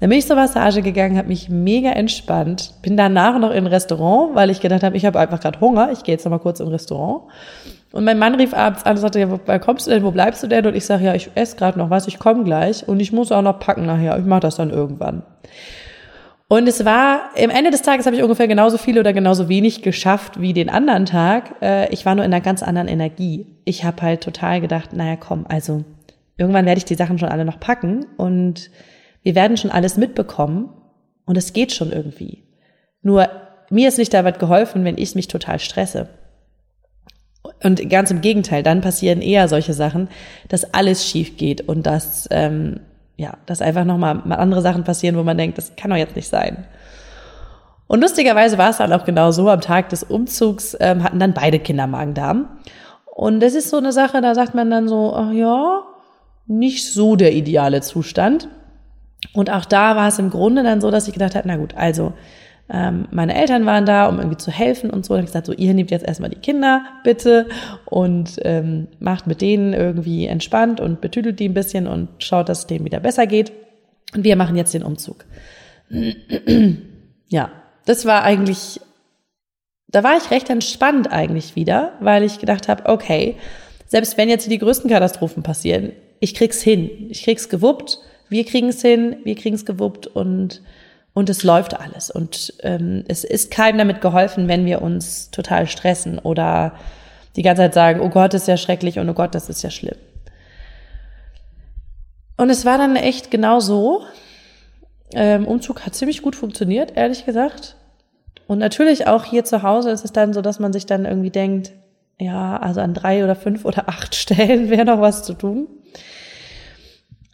Dann 0.00 0.08
bin 0.08 0.18
ich 0.18 0.26
zur 0.26 0.36
Massage 0.36 0.80
gegangen, 0.80 1.18
habe 1.18 1.28
mich 1.28 1.50
mega 1.50 1.90
entspannt, 1.90 2.72
bin 2.80 2.96
danach 2.96 3.38
noch 3.38 3.50
in 3.50 3.64
ein 3.64 3.66
Restaurant, 3.66 4.34
weil 4.34 4.48
ich 4.48 4.60
gedacht 4.60 4.82
habe, 4.82 4.96
ich 4.96 5.04
habe 5.04 5.18
einfach 5.18 5.40
gerade 5.40 5.60
Hunger, 5.60 5.92
ich 5.92 6.02
gehe 6.02 6.14
jetzt 6.14 6.24
noch 6.24 6.30
mal 6.30 6.38
kurz 6.38 6.60
im 6.60 6.68
Restaurant 6.68 7.24
und 7.92 8.04
mein 8.04 8.18
Mann 8.18 8.36
rief 8.36 8.54
abends 8.54 8.84
an 8.84 8.92
und 8.92 8.98
sagte, 8.98 9.18
ja, 9.18 9.30
wo 9.30 9.38
kommst 9.58 9.86
du 9.86 9.90
denn, 9.90 10.04
wo 10.04 10.12
bleibst 10.12 10.42
du 10.42 10.46
denn? 10.46 10.66
Und 10.66 10.76
ich 10.76 10.86
sage, 10.86 11.04
ja, 11.04 11.14
ich 11.14 11.30
esse 11.34 11.56
gerade 11.56 11.78
noch 11.78 11.90
was, 11.90 12.06
ich 12.06 12.18
komme 12.18 12.44
gleich 12.44 12.86
und 12.86 13.00
ich 13.00 13.12
muss 13.12 13.32
auch 13.32 13.42
noch 13.42 13.58
packen 13.58 13.86
nachher, 13.86 14.18
ich 14.18 14.24
mache 14.24 14.40
das 14.40 14.56
dann 14.56 14.70
irgendwann. 14.70 15.22
Und 16.46 16.66
es 16.66 16.84
war, 16.84 17.30
im 17.36 17.50
Ende 17.50 17.70
des 17.70 17.82
Tages 17.82 18.06
habe 18.06 18.16
ich 18.16 18.22
ungefähr 18.22 18.48
genauso 18.48 18.76
viel 18.76 18.98
oder 18.98 19.12
genauso 19.12 19.48
wenig 19.48 19.82
geschafft 19.82 20.40
wie 20.40 20.52
den 20.52 20.68
anderen 20.68 21.06
Tag. 21.06 21.54
Äh, 21.62 21.92
ich 21.92 22.04
war 22.04 22.16
nur 22.16 22.24
in 22.24 22.32
einer 22.32 22.42
ganz 22.42 22.64
anderen 22.64 22.88
Energie. 22.88 23.46
Ich 23.64 23.84
habe 23.84 24.02
halt 24.02 24.20
total 24.20 24.60
gedacht, 24.60 24.92
naja, 24.92 25.14
komm, 25.14 25.46
also 25.48 25.84
irgendwann 26.36 26.66
werde 26.66 26.78
ich 26.78 26.84
die 26.84 26.96
Sachen 26.96 27.18
schon 27.18 27.28
alle 27.28 27.44
noch 27.44 27.60
packen 27.60 28.04
und 28.16 28.70
wir 29.22 29.34
werden 29.34 29.56
schon 29.56 29.70
alles 29.70 29.96
mitbekommen 29.96 30.70
und 31.24 31.36
es 31.36 31.52
geht 31.52 31.70
schon 31.70 31.92
irgendwie. 31.92 32.42
Nur 33.02 33.28
mir 33.70 33.88
ist 33.88 33.98
nicht 33.98 34.12
damit 34.12 34.38
geholfen, 34.38 34.84
wenn 34.84 34.98
ich 34.98 35.14
mich 35.14 35.28
total 35.28 35.60
stresse. 35.60 36.08
Und 37.62 37.88
ganz 37.90 38.10
im 38.10 38.20
Gegenteil, 38.20 38.62
dann 38.62 38.80
passieren 38.80 39.20
eher 39.20 39.48
solche 39.48 39.74
Sachen, 39.74 40.08
dass 40.48 40.72
alles 40.72 41.06
schief 41.06 41.36
geht 41.36 41.60
und 41.68 41.84
dass, 41.86 42.26
ähm, 42.30 42.80
ja, 43.16 43.34
dass 43.46 43.60
einfach 43.60 43.84
nochmal 43.84 44.22
andere 44.32 44.62
Sachen 44.62 44.84
passieren, 44.84 45.16
wo 45.16 45.22
man 45.22 45.36
denkt, 45.36 45.58
das 45.58 45.76
kann 45.76 45.90
doch 45.90 45.96
jetzt 45.96 46.16
nicht 46.16 46.28
sein. 46.28 46.66
Und 47.86 48.00
lustigerweise 48.00 48.56
war 48.56 48.70
es 48.70 48.78
dann 48.78 48.92
auch 48.92 49.04
genau 49.04 49.32
so, 49.32 49.50
am 49.50 49.60
Tag 49.60 49.88
des 49.88 50.04
Umzugs 50.04 50.76
ähm, 50.80 51.02
hatten 51.02 51.18
dann 51.18 51.34
beide 51.34 51.58
Kinder 51.58 51.86
Magen-Darm. 51.86 52.48
Und 53.14 53.40
das 53.40 53.54
ist 53.54 53.68
so 53.68 53.78
eine 53.78 53.92
Sache, 53.92 54.20
da 54.20 54.34
sagt 54.34 54.54
man 54.54 54.70
dann 54.70 54.88
so, 54.88 55.12
ach 55.14 55.32
ja, 55.32 55.82
nicht 56.46 56.90
so 56.90 57.16
der 57.16 57.32
ideale 57.32 57.80
Zustand. 57.80 58.48
Und 59.34 59.50
auch 59.50 59.64
da 59.64 59.96
war 59.96 60.08
es 60.08 60.18
im 60.18 60.30
Grunde 60.30 60.62
dann 60.62 60.80
so, 60.80 60.90
dass 60.90 61.08
ich 61.08 61.14
gedacht 61.14 61.34
habe, 61.34 61.48
na 61.48 61.56
gut, 61.56 61.74
also 61.76 62.12
ähm, 62.68 63.08
meine 63.10 63.34
Eltern 63.34 63.66
waren 63.66 63.86
da, 63.86 64.06
um 64.06 64.18
irgendwie 64.18 64.36
zu 64.36 64.50
helfen 64.50 64.90
und 64.90 65.04
so. 65.04 65.14
Dann 65.14 65.22
habe 65.22 65.24
ich 65.24 65.30
gesagt, 65.30 65.46
so, 65.46 65.52
ihr 65.52 65.74
nehmt 65.74 65.90
jetzt 65.90 66.06
erstmal 66.06 66.30
die 66.30 66.36
Kinder, 66.36 66.84
bitte, 67.02 67.48
und 67.84 68.38
ähm, 68.42 68.88
macht 68.98 69.26
mit 69.26 69.40
denen 69.40 69.72
irgendwie 69.72 70.26
entspannt 70.26 70.80
und 70.80 71.00
betüdelt 71.00 71.40
die 71.40 71.48
ein 71.48 71.54
bisschen 71.54 71.86
und 71.86 72.08
schaut, 72.18 72.48
dass 72.48 72.60
es 72.60 72.66
denen 72.66 72.84
wieder 72.84 73.00
besser 73.00 73.26
geht. 73.26 73.52
Und 74.14 74.24
wir 74.24 74.36
machen 74.36 74.56
jetzt 74.56 74.74
den 74.74 74.82
Umzug. 74.82 75.24
ja, 77.28 77.50
das 77.86 78.06
war 78.06 78.22
eigentlich, 78.22 78.80
da 79.88 80.04
war 80.04 80.16
ich 80.16 80.30
recht 80.30 80.50
entspannt 80.50 81.12
eigentlich 81.12 81.56
wieder, 81.56 81.92
weil 82.00 82.22
ich 82.22 82.38
gedacht 82.38 82.68
habe, 82.68 82.86
okay, 82.86 83.36
selbst 83.86 84.16
wenn 84.16 84.28
jetzt 84.28 84.48
die 84.48 84.58
größten 84.58 84.88
Katastrophen 84.88 85.42
passieren, 85.42 85.92
ich 86.20 86.34
krieg's 86.34 86.62
hin. 86.62 87.08
Ich 87.08 87.24
krieg's 87.24 87.48
gewuppt, 87.48 87.98
wir 88.28 88.44
kriegen's 88.44 88.82
hin, 88.82 89.16
wir 89.24 89.34
kriegen's 89.34 89.64
gewuppt 89.64 90.06
und 90.06 90.62
und 91.14 91.28
es 91.28 91.42
läuft 91.42 91.78
alles. 91.78 92.10
Und 92.10 92.54
ähm, 92.62 93.04
es 93.08 93.24
ist 93.24 93.50
keinem 93.50 93.78
damit 93.78 94.00
geholfen, 94.00 94.48
wenn 94.48 94.64
wir 94.64 94.82
uns 94.82 95.30
total 95.30 95.66
stressen 95.66 96.18
oder 96.18 96.74
die 97.36 97.42
ganze 97.42 97.62
Zeit 97.62 97.74
sagen, 97.74 98.00
oh 98.00 98.08
Gott, 98.08 98.34
das 98.34 98.42
ist 98.42 98.48
ja 98.48 98.56
schrecklich 98.56 98.98
und 98.98 99.08
oh 99.08 99.14
Gott, 99.14 99.34
das 99.34 99.48
ist 99.48 99.62
ja 99.62 99.70
schlimm. 99.70 99.96
Und 102.36 102.50
es 102.50 102.64
war 102.64 102.78
dann 102.78 102.96
echt 102.96 103.30
genau 103.30 103.60
so. 103.60 104.02
Ähm, 105.12 105.46
Umzug 105.46 105.84
hat 105.84 105.94
ziemlich 105.94 106.22
gut 106.22 106.36
funktioniert, 106.36 106.96
ehrlich 106.96 107.26
gesagt. 107.26 107.76
Und 108.46 108.58
natürlich 108.58 109.06
auch 109.06 109.24
hier 109.24 109.44
zu 109.44 109.62
Hause 109.62 109.90
ist 109.90 110.04
es 110.04 110.12
dann 110.12 110.32
so, 110.32 110.40
dass 110.40 110.58
man 110.58 110.72
sich 110.72 110.86
dann 110.86 111.04
irgendwie 111.04 111.30
denkt, 111.30 111.72
ja, 112.18 112.56
also 112.56 112.80
an 112.80 112.94
drei 112.94 113.24
oder 113.24 113.36
fünf 113.36 113.64
oder 113.64 113.88
acht 113.88 114.14
Stellen 114.16 114.70
wäre 114.70 114.84
noch 114.84 115.00
was 115.00 115.22
zu 115.22 115.34
tun. 115.34 115.68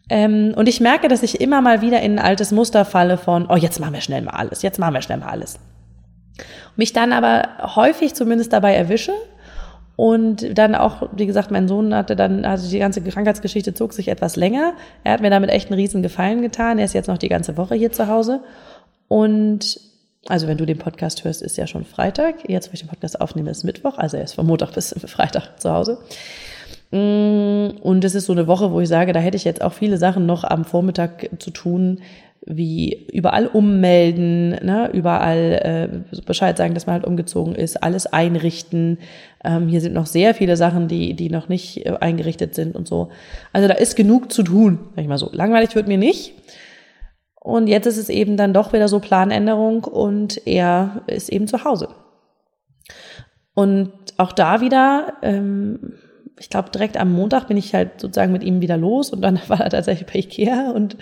Ähm, 0.08 0.54
und 0.56 0.68
ich 0.68 0.80
merke, 0.80 1.08
dass 1.08 1.22
ich 1.22 1.40
immer 1.40 1.60
mal 1.60 1.80
wieder 1.80 2.00
in 2.00 2.18
ein 2.18 2.24
altes 2.24 2.52
Muster 2.52 2.84
falle 2.84 3.18
von, 3.18 3.46
oh, 3.48 3.56
jetzt 3.56 3.80
machen 3.80 3.94
wir 3.94 4.00
schnell 4.00 4.22
mal 4.22 4.32
alles, 4.34 4.62
jetzt 4.62 4.78
machen 4.78 4.94
wir 4.94 5.02
schnell 5.02 5.18
mal 5.18 5.30
alles. 5.30 5.58
Mich 6.76 6.92
dann 6.92 7.12
aber 7.12 7.74
häufig 7.74 8.14
zumindest 8.14 8.52
dabei 8.52 8.74
erwische 8.74 9.12
und 9.96 10.58
dann 10.58 10.74
auch, 10.74 11.08
wie 11.16 11.26
gesagt, 11.26 11.50
mein 11.50 11.68
Sohn 11.68 11.94
hatte 11.94 12.14
dann, 12.14 12.44
also 12.44 12.70
die 12.70 12.78
ganze 12.78 13.00
Krankheitsgeschichte 13.00 13.72
zog 13.72 13.94
sich 13.94 14.08
etwas 14.08 14.36
länger. 14.36 14.74
Er 15.02 15.14
hat 15.14 15.22
mir 15.22 15.30
damit 15.30 15.50
echt 15.50 15.70
einen 15.70 15.80
riesen 15.80 16.02
Gefallen 16.02 16.42
getan. 16.42 16.78
Er 16.78 16.84
ist 16.84 16.92
jetzt 16.92 17.08
noch 17.08 17.18
die 17.18 17.30
ganze 17.30 17.56
Woche 17.56 17.74
hier 17.74 17.90
zu 17.92 18.06
Hause. 18.06 18.40
Und 19.08 19.80
Also 20.28 20.48
wenn 20.48 20.58
du 20.58 20.66
den 20.66 20.78
Podcast 20.78 21.24
hörst, 21.24 21.40
ist 21.40 21.56
ja 21.56 21.66
schon 21.66 21.84
Freitag. 21.84 22.48
Jetzt, 22.48 22.68
wo 22.68 22.74
ich 22.74 22.80
den 22.80 22.88
Podcast 22.88 23.20
aufnehme, 23.20 23.50
ist 23.50 23.64
Mittwoch. 23.64 23.96
Also 23.96 24.16
er 24.16 24.24
ist 24.24 24.34
von 24.34 24.46
Montag 24.46 24.72
bis 24.72 24.94
Freitag 25.06 25.60
zu 25.60 25.72
Hause. 25.72 25.98
Und 26.96 28.04
es 28.04 28.14
ist 28.14 28.26
so 28.26 28.32
eine 28.32 28.46
Woche, 28.46 28.72
wo 28.72 28.80
ich 28.80 28.88
sage, 28.88 29.12
da 29.12 29.20
hätte 29.20 29.36
ich 29.36 29.44
jetzt 29.44 29.62
auch 29.62 29.72
viele 29.72 29.98
Sachen 29.98 30.26
noch 30.26 30.44
am 30.44 30.64
Vormittag 30.64 31.30
zu 31.38 31.50
tun, 31.50 32.00
wie 32.48 33.08
überall 33.12 33.48
ummelden, 33.48 34.50
ne, 34.50 34.88
überall 34.92 36.02
äh, 36.14 36.20
Bescheid 36.26 36.56
sagen, 36.56 36.74
dass 36.74 36.86
man 36.86 36.94
halt 36.94 37.04
umgezogen 37.04 37.56
ist, 37.56 37.82
alles 37.82 38.06
einrichten. 38.06 38.98
Ähm, 39.44 39.66
hier 39.66 39.80
sind 39.80 39.94
noch 39.94 40.06
sehr 40.06 40.32
viele 40.32 40.56
Sachen, 40.56 40.86
die, 40.86 41.14
die 41.14 41.28
noch 41.28 41.48
nicht 41.48 41.84
äh, 41.84 41.96
eingerichtet 42.00 42.54
sind 42.54 42.76
und 42.76 42.86
so. 42.86 43.08
Also 43.52 43.66
da 43.66 43.74
ist 43.74 43.96
genug 43.96 44.32
zu 44.32 44.44
tun, 44.44 44.78
sag 44.94 45.02
ich 45.02 45.08
mal 45.08 45.18
so. 45.18 45.28
Langweilig 45.32 45.74
wird 45.74 45.88
mir 45.88 45.98
nicht. 45.98 46.34
Und 47.40 47.66
jetzt 47.66 47.86
ist 47.86 47.96
es 47.96 48.08
eben 48.08 48.36
dann 48.36 48.54
doch 48.54 48.72
wieder 48.72 48.86
so 48.86 49.00
Planänderung 49.00 49.82
und 49.84 50.46
er 50.46 51.02
ist 51.08 51.28
eben 51.28 51.48
zu 51.48 51.64
Hause. 51.64 51.88
Und 53.54 53.92
auch 54.18 54.32
da 54.32 54.60
wieder 54.60 55.14
ähm, 55.22 55.94
ich 56.38 56.50
glaube, 56.50 56.70
direkt 56.70 56.98
am 56.98 57.12
Montag 57.12 57.48
bin 57.48 57.56
ich 57.56 57.74
halt 57.74 58.00
sozusagen 58.00 58.32
mit 58.32 58.44
ihm 58.44 58.60
wieder 58.60 58.76
los 58.76 59.10
und 59.10 59.22
dann 59.22 59.40
war 59.48 59.60
er 59.60 59.70
tatsächlich 59.70 60.06
bei 60.06 60.18
Ikea 60.18 60.70
und 60.70 60.96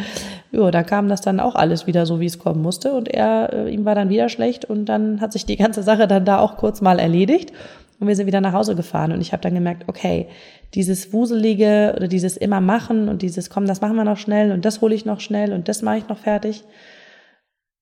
ja, 0.52 0.70
da 0.70 0.82
kam 0.82 1.08
das 1.08 1.20
dann 1.20 1.40
auch 1.40 1.54
alles 1.54 1.86
wieder 1.86 2.06
so, 2.06 2.20
wie 2.20 2.26
es 2.26 2.38
kommen 2.38 2.62
musste 2.62 2.92
und 2.92 3.08
er, 3.08 3.52
äh, 3.52 3.72
ihm 3.72 3.84
war 3.84 3.94
dann 3.94 4.08
wieder 4.08 4.28
schlecht 4.28 4.64
und 4.64 4.86
dann 4.86 5.20
hat 5.20 5.32
sich 5.32 5.44
die 5.44 5.56
ganze 5.56 5.82
Sache 5.82 6.06
dann 6.06 6.24
da 6.24 6.38
auch 6.38 6.56
kurz 6.56 6.80
mal 6.80 6.98
erledigt 6.98 7.52
und 7.98 8.08
wir 8.08 8.16
sind 8.16 8.26
wieder 8.26 8.40
nach 8.40 8.52
Hause 8.52 8.74
gefahren 8.74 9.12
und 9.12 9.20
ich 9.20 9.32
habe 9.32 9.42
dann 9.42 9.54
gemerkt, 9.54 9.84
okay, 9.88 10.28
dieses 10.74 11.12
Wuselige 11.12 11.94
oder 11.96 12.08
dieses 12.08 12.36
immer 12.36 12.60
machen 12.60 13.08
und 13.08 13.22
dieses, 13.22 13.50
komm, 13.50 13.66
das 13.66 13.80
machen 13.80 13.96
wir 13.96 14.04
noch 14.04 14.18
schnell 14.18 14.52
und 14.52 14.64
das 14.64 14.80
hole 14.80 14.94
ich 14.94 15.04
noch 15.04 15.20
schnell 15.20 15.52
und 15.52 15.68
das 15.68 15.82
mache 15.82 15.98
ich 15.98 16.08
noch 16.08 16.18
fertig, 16.18 16.64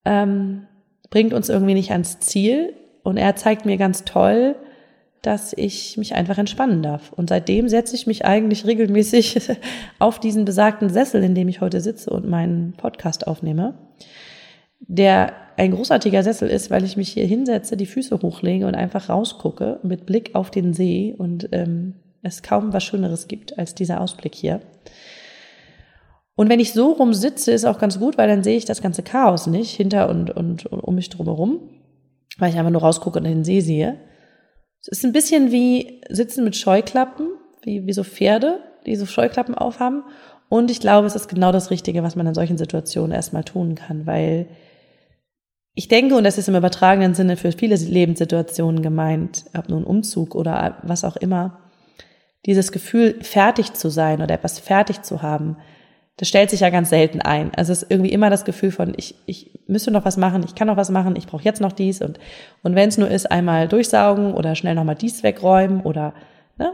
ähm, 0.05 0.67
bringt 1.09 1.33
uns 1.33 1.49
irgendwie 1.49 1.73
nicht 1.73 1.91
ans 1.91 2.19
Ziel 2.19 2.73
und 3.03 3.17
er 3.17 3.35
zeigt 3.35 3.65
mir 3.65 3.77
ganz 3.77 4.05
toll, 4.05 4.55
dass 5.23 5.53
ich 5.53 5.97
mich 5.97 6.13
einfach 6.15 6.37
entspannen 6.37 6.83
darf. 6.83 7.11
Und 7.13 7.29
seitdem 7.29 7.69
setze 7.69 7.95
ich 7.95 8.05
mich 8.05 8.25
eigentlich 8.25 8.67
regelmäßig 8.67 9.49
auf 9.99 10.19
diesen 10.19 10.45
besagten 10.45 10.89
Sessel, 10.89 11.23
in 11.23 11.33
dem 11.33 11.47
ich 11.47 11.61
heute 11.61 11.81
sitze 11.81 12.09
und 12.11 12.27
meinen 12.27 12.73
Podcast 12.73 13.25
aufnehme, 13.25 13.73
der 14.79 15.33
ein 15.55 15.71
großartiger 15.71 16.23
Sessel 16.23 16.49
ist, 16.49 16.69
weil 16.69 16.83
ich 16.83 16.97
mich 16.97 17.09
hier 17.09 17.25
hinsetze, 17.25 17.77
die 17.77 17.85
Füße 17.85 18.21
hochlege 18.21 18.67
und 18.67 18.75
einfach 18.75 19.09
rausgucke 19.09 19.79
mit 19.81 20.05
Blick 20.05 20.35
auf 20.35 20.51
den 20.51 20.73
See 20.73 21.15
und 21.17 21.47
ähm, 21.53 21.95
es 22.21 22.43
kaum 22.43 22.73
was 22.73 22.83
Schöneres 22.83 23.27
gibt 23.27 23.57
als 23.57 23.75
dieser 23.75 24.01
Ausblick 24.01 24.35
hier. 24.35 24.59
Und 26.35 26.49
wenn 26.49 26.59
ich 26.59 26.73
so 26.73 26.91
rum 26.91 27.13
sitze, 27.13 27.51
ist 27.51 27.65
auch 27.65 27.79
ganz 27.79 27.99
gut, 27.99 28.17
weil 28.17 28.27
dann 28.27 28.43
sehe 28.43 28.57
ich 28.57 28.65
das 28.65 28.81
ganze 28.81 29.03
Chaos 29.03 29.47
nicht 29.47 29.71
hinter 29.71 30.09
und, 30.09 30.31
und, 30.31 30.65
und 30.65 30.79
um 30.79 30.95
mich 30.95 31.09
drumherum, 31.09 31.69
weil 32.39 32.49
ich 32.51 32.57
einfach 32.57 32.71
nur 32.71 32.81
rausgucke 32.81 33.19
und 33.19 33.25
den 33.25 33.45
See 33.45 33.61
sehe. 33.61 33.99
Es 34.85 34.97
ist 34.97 35.05
ein 35.05 35.13
bisschen 35.13 35.51
wie 35.51 36.01
Sitzen 36.09 36.43
mit 36.43 36.57
Scheuklappen, 36.57 37.29
wie, 37.61 37.85
wie 37.87 37.93
so 37.93 38.03
Pferde, 38.03 38.59
die 38.85 38.97
so 38.97 39.05
Scheuklappen 39.05 39.55
aufhaben. 39.55 40.03
Und 40.49 40.69
ich 40.69 40.81
glaube, 40.81 41.07
es 41.07 41.15
ist 41.15 41.29
genau 41.29 41.53
das 41.53 41.71
Richtige, 41.71 42.03
was 42.03 42.17
man 42.17 42.27
in 42.27 42.33
solchen 42.33 42.57
Situationen 42.57 43.13
erstmal 43.13 43.45
tun 43.45 43.75
kann, 43.75 44.05
weil 44.05 44.47
ich 45.73 45.87
denke, 45.87 46.15
und 46.15 46.25
das 46.25 46.37
ist 46.37 46.49
im 46.49 46.55
übertragenen 46.55 47.15
Sinne 47.15 47.37
für 47.37 47.51
viele 47.51 47.75
Lebenssituationen 47.75 48.83
gemeint, 48.83 49.45
ob 49.57 49.69
nun 49.69 49.85
Umzug 49.85 50.35
oder 50.35 50.77
was 50.83 51.03
auch 51.03 51.15
immer, 51.15 51.61
dieses 52.45 52.71
Gefühl, 52.71 53.23
fertig 53.23 53.73
zu 53.73 53.89
sein 53.89 54.21
oder 54.21 54.35
etwas 54.35 54.59
fertig 54.59 55.01
zu 55.01 55.21
haben, 55.21 55.57
das 56.17 56.27
stellt 56.27 56.49
sich 56.51 56.59
ja 56.59 56.69
ganz 56.69 56.89
selten 56.89 57.21
ein. 57.21 57.51
Also 57.55 57.71
es 57.71 57.83
ist 57.83 57.91
irgendwie 57.91 58.11
immer 58.11 58.29
das 58.29 58.45
Gefühl 58.45 58.71
von, 58.71 58.93
ich, 58.97 59.15
ich 59.25 59.59
müsste 59.67 59.91
noch 59.91 60.05
was 60.05 60.17
machen, 60.17 60.43
ich 60.45 60.53
kann 60.53 60.67
noch 60.67 60.77
was 60.77 60.91
machen, 60.91 61.15
ich 61.15 61.25
brauche 61.25 61.43
jetzt 61.43 61.61
noch 61.61 61.71
dies 61.71 62.01
und, 62.01 62.19
und 62.61 62.75
wenn 62.75 62.89
es 62.89 62.97
nur 62.97 63.09
ist, 63.09 63.31
einmal 63.31 63.67
durchsaugen 63.67 64.33
oder 64.33 64.55
schnell 64.55 64.75
nochmal 64.75 64.95
dies 64.95 65.23
wegräumen 65.23 65.81
oder, 65.81 66.13
ne? 66.57 66.71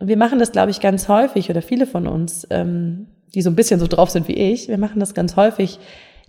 Und 0.00 0.06
wir 0.06 0.16
machen 0.16 0.38
das, 0.38 0.52
glaube 0.52 0.70
ich, 0.70 0.80
ganz 0.80 1.08
häufig 1.08 1.50
oder 1.50 1.60
viele 1.60 1.84
von 1.86 2.06
uns, 2.06 2.46
ähm, 2.50 3.08
die 3.34 3.42
so 3.42 3.50
ein 3.50 3.56
bisschen 3.56 3.80
so 3.80 3.86
drauf 3.86 4.10
sind 4.10 4.28
wie 4.28 4.36
ich, 4.36 4.68
wir 4.68 4.78
machen 4.78 5.00
das 5.00 5.14
ganz 5.14 5.36
häufig. 5.36 5.78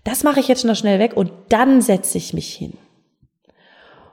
Das 0.04 0.24
mache 0.24 0.40
ich 0.40 0.48
jetzt 0.48 0.66
noch 0.66 0.76
schnell 0.76 1.00
weg 1.00 1.16
und 1.16 1.32
dann 1.50 1.82
setze 1.82 2.18
ich 2.18 2.34
mich 2.34 2.54
hin. 2.54 2.74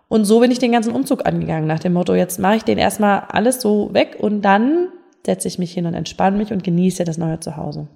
Und 0.08 0.24
so 0.24 0.40
bin 0.40 0.50
ich 0.50 0.58
den 0.58 0.72
ganzen 0.72 0.92
Umzug 0.92 1.26
angegangen, 1.26 1.66
nach 1.66 1.80
dem 1.80 1.94
Motto, 1.94 2.14
jetzt 2.14 2.38
mache 2.38 2.56
ich 2.56 2.64
den 2.64 2.78
erstmal 2.78 3.24
alles 3.28 3.60
so 3.60 3.92
weg 3.92 4.16
und 4.20 4.42
dann 4.42 4.88
setze 5.24 5.48
ich 5.48 5.58
mich 5.58 5.72
hin 5.72 5.86
und 5.86 5.94
entspanne 5.94 6.36
mich 6.36 6.52
und 6.52 6.62
genieße 6.62 7.04
das 7.04 7.18
neue 7.18 7.40
Zuhause. 7.40 7.88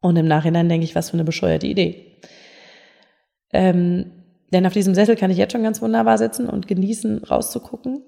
Und 0.00 0.16
im 0.16 0.26
Nachhinein 0.26 0.68
denke 0.68 0.84
ich, 0.84 0.94
was 0.94 1.10
für 1.10 1.14
eine 1.14 1.24
bescheuerte 1.24 1.66
Idee. 1.66 2.18
Ähm, 3.52 4.12
denn 4.52 4.66
auf 4.66 4.72
diesem 4.72 4.94
Sessel 4.94 5.16
kann 5.16 5.30
ich 5.30 5.38
jetzt 5.38 5.52
schon 5.52 5.62
ganz 5.62 5.80
wunderbar 5.82 6.18
sitzen 6.18 6.48
und 6.48 6.66
genießen, 6.66 7.24
rauszugucken. 7.24 8.02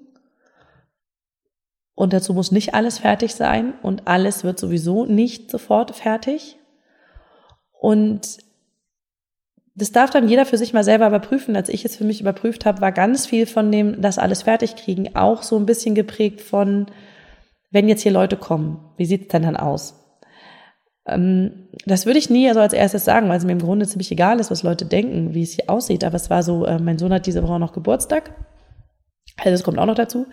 Und 1.95 2.13
dazu 2.13 2.33
muss 2.33 2.51
nicht 2.51 2.73
alles 2.73 2.99
fertig 2.99 3.35
sein 3.35 3.73
und 3.81 4.07
alles 4.07 4.43
wird 4.43 4.59
sowieso 4.59 5.05
nicht 5.05 5.51
sofort 5.51 5.95
fertig. 5.95 6.57
Und 7.71 8.39
das 9.75 9.91
darf 9.91 10.09
dann 10.09 10.27
jeder 10.27 10.45
für 10.45 10.57
sich 10.57 10.73
mal 10.73 10.83
selber 10.83 11.07
überprüfen. 11.07 11.55
Als 11.55 11.69
ich 11.69 11.85
es 11.85 11.95
für 11.95 12.03
mich 12.03 12.21
überprüft 12.21 12.65
habe, 12.65 12.81
war 12.81 12.91
ganz 12.91 13.25
viel 13.25 13.45
von 13.45 13.71
dem, 13.71 14.01
das 14.01 14.17
alles 14.17 14.43
fertig 14.43 14.75
kriegen, 14.75 15.15
auch 15.15 15.43
so 15.43 15.57
ein 15.57 15.65
bisschen 15.65 15.95
geprägt 15.95 16.41
von, 16.41 16.87
wenn 17.71 17.87
jetzt 17.87 18.01
hier 18.01 18.11
Leute 18.11 18.37
kommen, 18.37 18.79
wie 18.97 19.05
sieht 19.05 19.23
es 19.23 19.27
denn 19.29 19.43
dann 19.43 19.57
aus? 19.57 20.02
Ähm, 21.05 21.67
das 21.85 22.05
würde 22.05 22.19
ich 22.19 22.29
nie 22.29 22.47
also 22.47 22.59
als 22.61 22.73
erstes 22.73 23.05
sagen, 23.05 23.29
weil 23.29 23.37
es 23.37 23.45
mir 23.45 23.51
im 23.51 23.59
Grunde 23.59 23.87
ziemlich 23.87 24.11
egal 24.11 24.39
ist, 24.39 24.51
was 24.51 24.63
Leute 24.63 24.85
denken, 24.85 25.33
wie 25.33 25.43
es 25.43 25.53
hier 25.53 25.69
aussieht. 25.69 26.03
Aber 26.03 26.15
es 26.15 26.29
war 26.29 26.43
so, 26.43 26.65
äh, 26.65 26.79
mein 26.79 26.97
Sohn 26.97 27.13
hat 27.13 27.25
diese 27.25 27.43
Woche 27.43 27.59
noch 27.59 27.73
Geburtstag. 27.73 28.31
Also 29.37 29.51
das 29.51 29.63
kommt 29.63 29.79
auch 29.79 29.85
noch 29.85 29.95
dazu. 29.95 30.27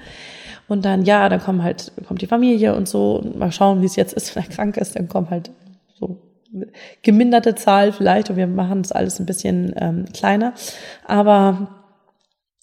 Und 0.68 0.84
dann, 0.84 1.04
ja, 1.04 1.28
dann 1.28 1.40
kommen 1.40 1.64
halt, 1.64 1.92
kommt 2.06 2.22
die 2.22 2.26
Familie 2.26 2.76
und 2.76 2.88
so. 2.88 3.16
Und 3.16 3.38
mal 3.38 3.50
schauen, 3.50 3.82
wie 3.82 3.86
es 3.86 3.96
jetzt 3.96 4.12
ist, 4.12 4.34
wenn 4.36 4.44
er 4.44 4.48
krank 4.48 4.76
ist. 4.76 4.96
Dann 4.96 5.08
kommen 5.08 5.30
halt 5.30 5.50
so 5.98 6.18
geminderte 7.02 7.54
Zahl 7.54 7.92
vielleicht 7.92 8.30
und 8.30 8.36
wir 8.36 8.46
machen 8.46 8.80
es 8.80 8.92
alles 8.92 9.20
ein 9.20 9.26
bisschen 9.26 9.72
ähm, 9.76 10.04
kleiner. 10.12 10.52
Aber 11.06 11.68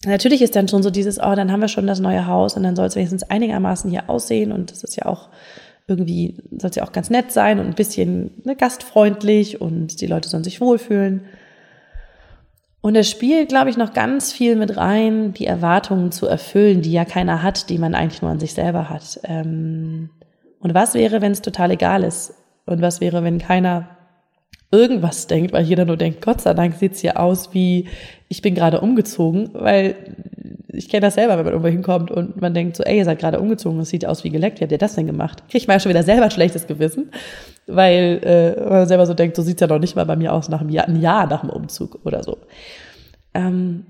natürlich 0.06 0.42
ist 0.42 0.56
dann 0.56 0.68
schon 0.68 0.84
so 0.84 0.90
dieses, 0.90 1.20
oh, 1.20 1.36
dann 1.36 1.52
haben 1.52 1.62
wir 1.62 1.68
schon 1.68 1.88
das 1.88 2.00
neue 2.00 2.28
Haus 2.28 2.56
und 2.56 2.64
dann 2.64 2.76
soll 2.76 2.88
es 2.88 2.96
wenigstens 2.96 3.24
einigermaßen 3.24 3.90
hier 3.90 4.10
aussehen 4.10 4.52
und 4.52 4.72
das 4.72 4.84
ist 4.84 4.98
ja 4.98 5.06
auch 5.06 5.30
irgendwie 5.88 6.38
soll 6.58 6.70
es 6.70 6.76
ja 6.76 6.84
auch 6.84 6.92
ganz 6.92 7.10
nett 7.10 7.32
sein 7.32 7.60
und 7.60 7.66
ein 7.66 7.76
bisschen 7.76 8.32
ne, 8.44 8.56
gastfreundlich 8.56 9.62
und 9.62 10.02
die 10.02 10.08
Leute 10.08 10.28
sollen 10.28 10.44
sich 10.44 10.60
wohlfühlen. 10.60 11.22
Und 12.82 12.96
es 12.96 13.10
spielt, 13.10 13.50
glaube 13.50 13.70
ich, 13.70 13.78
noch 13.78 13.94
ganz 13.94 14.32
viel 14.32 14.56
mit 14.56 14.78
rein, 14.78 15.34
die 15.34 15.46
Erwartungen 15.46 16.12
zu 16.12 16.28
erfüllen, 16.28 16.82
die 16.82 16.92
ja 16.92 17.06
keiner 17.06 17.42
hat, 17.42 17.70
die 17.70 17.80
man 17.80 17.96
eigentlich 17.96 18.22
nur 18.22 18.32
an 18.32 18.40
sich 18.40 18.54
selber 18.54 18.90
hat. 18.90 19.20
Ähm, 19.24 20.10
und 20.60 20.74
was 20.74 20.94
wäre, 20.94 21.22
wenn 21.22 21.32
es 21.32 21.42
total 21.42 21.72
egal 21.72 22.04
ist? 22.04 22.34
Und 22.66 22.82
was 22.82 23.02
wäre, 23.02 23.24
wenn 23.24 23.40
keiner 23.40 23.98
irgendwas 24.72 25.28
denkt, 25.28 25.54
weil 25.54 25.64
jeder 25.64 25.86
nur 25.86 25.98
denkt, 25.98 26.22
Gott 26.22 26.42
sei 26.42 26.54
Dank 26.54 26.76
sieht's 26.76 27.00
hier 27.00 27.20
aus 27.20 27.54
wie, 27.54 27.88
ich 28.28 28.42
bin 28.42 28.54
gerade 28.54 28.82
umgezogen, 28.82 29.50
weil 29.54 29.96
ich 30.78 30.90
kenne 30.90 31.02
das 31.02 31.16
selber, 31.16 31.38
wenn 31.38 31.46
man 31.46 31.54
irgendwo 31.54 31.70
hinkommt 31.70 32.12
und 32.12 32.40
man 32.40 32.54
denkt 32.54 32.76
so, 32.76 32.84
ey, 32.84 32.98
ihr 32.98 33.06
seid 33.06 33.20
gerade 33.20 33.40
umgezogen, 33.40 33.80
das 33.80 33.90
sieht 33.90 34.06
aus 34.06 34.24
wie 34.24 34.30
geleckt, 34.30 34.60
wie 34.60 34.64
habt 34.64 34.72
ihr 34.72 34.78
das 34.78 34.96
denn 34.96 35.08
gemacht? 35.08 35.44
Kriegt 35.50 35.68
man 35.68 35.76
ja 35.76 35.80
schon 35.80 35.90
wieder 35.90 36.04
selber 36.04 36.26
ein 36.26 36.32
schlechtes 36.32 36.68
Gewissen, 36.68 37.12
weil 37.66 38.22
äh, 38.24 38.70
man 38.70 38.88
selber 38.88 39.06
so 39.06 39.14
denkt, 39.14 39.36
so 39.36 39.42
sieht's 39.42 39.62
ja 39.62 39.68
noch 39.68 39.80
nicht 39.80 39.96
mal 39.96 40.06
bei 40.06 40.16
mir 40.16 40.34
aus 40.34 40.50
nach 40.50 40.62
einem 40.62 40.70
Jahr, 40.70 40.88
ein 40.88 41.02
Jahr 41.02 41.28
nach 41.28 41.42
dem 41.42 41.50
Umzug 41.50 42.00
oder 42.06 42.24
so. 42.24 42.38
Ähm, 43.34 43.86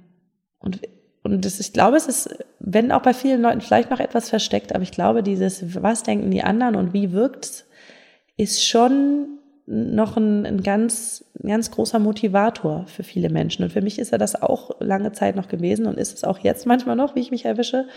und 0.59 0.79
und 1.27 1.43
das, 1.43 1.59
ich 1.59 1.73
glaube, 1.73 1.97
es 1.97 2.07
ist, 2.07 2.29
wenn 2.59 2.89
auch 2.93 3.01
bei 3.01 3.13
vielen 3.13 3.41
Leuten 3.41 3.59
vielleicht 3.59 3.91
noch 3.91 3.99
etwas 3.99 4.29
versteckt, 4.29 4.73
aber 4.73 4.83
ich 4.83 4.91
glaube, 4.91 5.23
dieses, 5.23 5.83
was 5.83 6.03
denken 6.03 6.31
die 6.31 6.41
anderen 6.41 6.77
und 6.77 6.93
wie 6.93 7.11
wirkt's, 7.11 7.65
ist 8.37 8.65
schon 8.65 9.39
noch 9.65 10.15
ein, 10.15 10.45
ein 10.45 10.63
ganz, 10.63 11.25
ganz 11.47 11.71
großer 11.71 11.99
Motivator 11.99 12.85
für 12.87 13.03
viele 13.03 13.29
Menschen. 13.29 13.63
Und 13.63 13.71
für 13.71 13.81
mich 13.81 13.99
ist 13.99 14.11
er 14.11 14.17
das 14.17 14.41
auch 14.41 14.71
lange 14.79 15.11
Zeit 15.11 15.35
noch 15.35 15.47
gewesen 15.47 15.85
und 15.85 15.97
ist 15.97 16.13
es 16.13 16.23
auch 16.23 16.39
jetzt 16.39 16.65
manchmal 16.65 16.95
noch, 16.95 17.15
wie 17.15 17.21
ich 17.21 17.31
mich 17.31 17.45
erwische, 17.45 17.87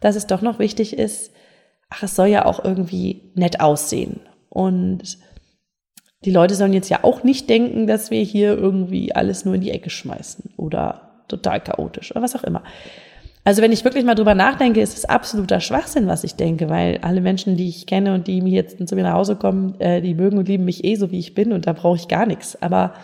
dass 0.00 0.16
es 0.16 0.26
doch 0.26 0.42
noch 0.42 0.58
wichtig 0.58 0.98
ist, 0.98 1.32
ach, 1.90 2.02
es 2.02 2.16
soll 2.16 2.28
ja 2.28 2.44
auch 2.44 2.64
irgendwie 2.64 3.32
nett 3.34 3.60
aussehen. 3.60 4.20
Und 4.48 5.18
die 6.24 6.30
Leute 6.30 6.54
sollen 6.54 6.72
jetzt 6.72 6.88
ja 6.88 7.00
auch 7.02 7.22
nicht 7.22 7.48
denken, 7.48 7.86
dass 7.86 8.10
wir 8.10 8.22
hier 8.22 8.56
irgendwie 8.56 9.14
alles 9.14 9.44
nur 9.44 9.54
in 9.54 9.60
die 9.60 9.70
Ecke 9.70 9.90
schmeißen 9.90 10.54
oder 10.56 11.24
total 11.28 11.60
chaotisch 11.60 12.10
oder 12.10 12.22
was 12.22 12.36
auch 12.36 12.44
immer. 12.44 12.62
Also 13.46 13.62
wenn 13.62 13.70
ich 13.70 13.84
wirklich 13.84 14.04
mal 14.04 14.16
drüber 14.16 14.34
nachdenke, 14.34 14.80
ist 14.80 14.96
es 14.98 15.04
absoluter 15.04 15.60
Schwachsinn, 15.60 16.08
was 16.08 16.24
ich 16.24 16.34
denke, 16.34 16.68
weil 16.68 16.98
alle 17.02 17.20
Menschen, 17.20 17.56
die 17.56 17.68
ich 17.68 17.86
kenne 17.86 18.12
und 18.12 18.26
die 18.26 18.40
mir 18.40 18.50
jetzt 18.50 18.88
zu 18.88 18.96
mir 18.96 19.04
nach 19.04 19.12
Hause 19.12 19.36
kommen, 19.36 19.80
äh, 19.80 20.02
die 20.02 20.14
mögen 20.14 20.36
und 20.36 20.48
lieben 20.48 20.64
mich 20.64 20.82
eh 20.82 20.96
so, 20.96 21.12
wie 21.12 21.20
ich 21.20 21.32
bin 21.32 21.52
und 21.52 21.64
da 21.64 21.72
brauche 21.72 21.94
ich 21.94 22.08
gar 22.08 22.26
nichts. 22.26 22.60
Aber 22.60 22.94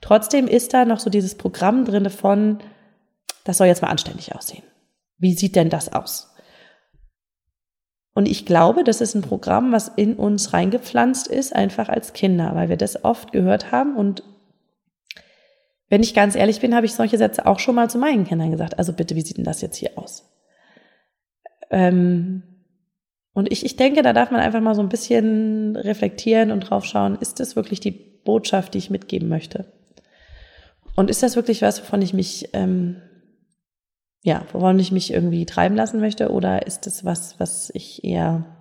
trotzdem 0.00 0.46
ist 0.46 0.72
da 0.72 0.84
noch 0.84 1.00
so 1.00 1.10
dieses 1.10 1.34
Programm 1.34 1.84
drinne 1.84 2.10
von, 2.10 2.60
das 3.42 3.58
soll 3.58 3.66
jetzt 3.66 3.82
mal 3.82 3.88
anständig 3.88 4.36
aussehen. 4.36 4.62
Wie 5.18 5.34
sieht 5.34 5.56
denn 5.56 5.68
das 5.68 5.92
aus? 5.92 6.32
Und 8.14 8.28
ich 8.28 8.46
glaube, 8.46 8.84
das 8.84 9.00
ist 9.00 9.16
ein 9.16 9.22
Programm, 9.22 9.72
was 9.72 9.88
in 9.88 10.14
uns 10.14 10.52
reingepflanzt 10.52 11.26
ist, 11.26 11.52
einfach 11.56 11.88
als 11.88 12.12
Kinder, 12.12 12.52
weil 12.54 12.68
wir 12.68 12.76
das 12.76 13.04
oft 13.04 13.32
gehört 13.32 13.72
haben 13.72 13.96
und 13.96 14.22
wenn 15.88 16.02
ich 16.02 16.14
ganz 16.14 16.34
ehrlich 16.34 16.60
bin, 16.60 16.74
habe 16.74 16.86
ich 16.86 16.94
solche 16.94 17.18
Sätze 17.18 17.46
auch 17.46 17.58
schon 17.58 17.74
mal 17.74 17.88
zu 17.88 17.98
meinen 17.98 18.24
Kindern 18.24 18.50
gesagt. 18.50 18.78
Also 18.78 18.92
bitte, 18.92 19.14
wie 19.14 19.22
sieht 19.22 19.38
denn 19.38 19.44
das 19.44 19.62
jetzt 19.62 19.76
hier 19.76 19.92
aus? 19.96 20.28
Ähm, 21.70 22.42
und 23.32 23.52
ich, 23.52 23.64
ich 23.64 23.76
denke, 23.76 24.02
da 24.02 24.12
darf 24.12 24.30
man 24.30 24.40
einfach 24.40 24.60
mal 24.60 24.74
so 24.74 24.82
ein 24.82 24.88
bisschen 24.88 25.76
reflektieren 25.76 26.50
und 26.50 26.60
drauf 26.60 26.84
schauen, 26.84 27.16
ist 27.20 27.40
das 27.40 27.56
wirklich 27.56 27.80
die 27.80 27.92
Botschaft, 27.92 28.74
die 28.74 28.78
ich 28.78 28.90
mitgeben 28.90 29.28
möchte? 29.28 29.72
Und 30.96 31.08
ist 31.08 31.22
das 31.22 31.36
wirklich 31.36 31.62
was, 31.62 31.80
wovon 31.80 32.02
ich 32.02 32.12
mich, 32.12 32.50
ähm, 32.54 33.00
ja, 34.22 34.44
wovon 34.52 34.78
ich 34.80 34.90
mich 34.90 35.12
irgendwie 35.12 35.46
treiben 35.46 35.76
lassen 35.76 36.00
möchte? 36.00 36.30
Oder 36.32 36.66
ist 36.66 36.86
das 36.86 37.04
was, 37.04 37.38
was 37.38 37.70
ich 37.72 38.02
eher, 38.02 38.57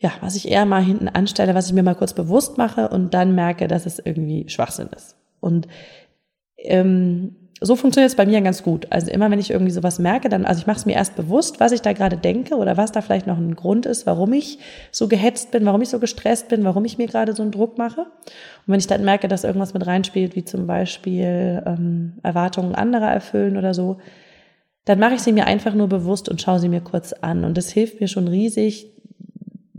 ja, 0.00 0.12
was 0.22 0.34
ich 0.34 0.48
eher 0.48 0.64
mal 0.64 0.82
hinten 0.82 1.08
anstelle, 1.08 1.54
was 1.54 1.66
ich 1.66 1.74
mir 1.74 1.82
mal 1.82 1.94
kurz 1.94 2.14
bewusst 2.14 2.56
mache 2.56 2.88
und 2.88 3.12
dann 3.12 3.34
merke, 3.34 3.68
dass 3.68 3.84
es 3.84 3.98
irgendwie 3.98 4.48
Schwachsinn 4.48 4.88
ist? 4.96 5.14
Und 5.40 5.68
ähm, 6.56 7.36
so 7.60 7.76
funktioniert 7.76 8.10
es 8.10 8.16
bei 8.16 8.24
mir 8.24 8.40
ganz 8.40 8.62
gut. 8.62 8.86
Also 8.88 9.10
immer, 9.10 9.30
wenn 9.30 9.38
ich 9.38 9.50
irgendwie 9.50 9.72
sowas 9.72 9.98
merke, 9.98 10.30
dann, 10.30 10.46
also 10.46 10.60
ich 10.60 10.66
mache 10.66 10.78
es 10.78 10.86
mir 10.86 10.94
erst 10.94 11.16
bewusst, 11.16 11.60
was 11.60 11.72
ich 11.72 11.82
da 11.82 11.92
gerade 11.92 12.16
denke 12.16 12.56
oder 12.56 12.78
was 12.78 12.92
da 12.92 13.02
vielleicht 13.02 13.26
noch 13.26 13.36
ein 13.36 13.54
Grund 13.54 13.84
ist, 13.84 14.06
warum 14.06 14.32
ich 14.32 14.58
so 14.90 15.06
gehetzt 15.06 15.50
bin, 15.50 15.66
warum 15.66 15.82
ich 15.82 15.90
so 15.90 15.98
gestresst 15.98 16.48
bin, 16.48 16.64
warum 16.64 16.86
ich 16.86 16.96
mir 16.96 17.06
gerade 17.06 17.34
so 17.34 17.42
einen 17.42 17.52
Druck 17.52 17.76
mache. 17.76 18.00
Und 18.00 18.68
wenn 18.68 18.80
ich 18.80 18.86
dann 18.86 19.04
merke, 19.04 19.28
dass 19.28 19.44
irgendwas 19.44 19.74
mit 19.74 19.86
reinspielt, 19.86 20.34
wie 20.34 20.44
zum 20.44 20.66
Beispiel 20.66 21.62
ähm, 21.66 22.14
Erwartungen 22.22 22.74
anderer 22.74 23.10
erfüllen 23.10 23.58
oder 23.58 23.74
so, 23.74 23.98
dann 24.86 24.98
mache 24.98 25.14
ich 25.14 25.20
sie 25.20 25.32
mir 25.32 25.46
einfach 25.46 25.74
nur 25.74 25.88
bewusst 25.88 26.30
und 26.30 26.40
schaue 26.40 26.58
sie 26.58 26.70
mir 26.70 26.80
kurz 26.80 27.12
an. 27.12 27.44
Und 27.44 27.58
das 27.58 27.68
hilft 27.68 28.00
mir 28.00 28.08
schon 28.08 28.28
riesig, 28.28 28.90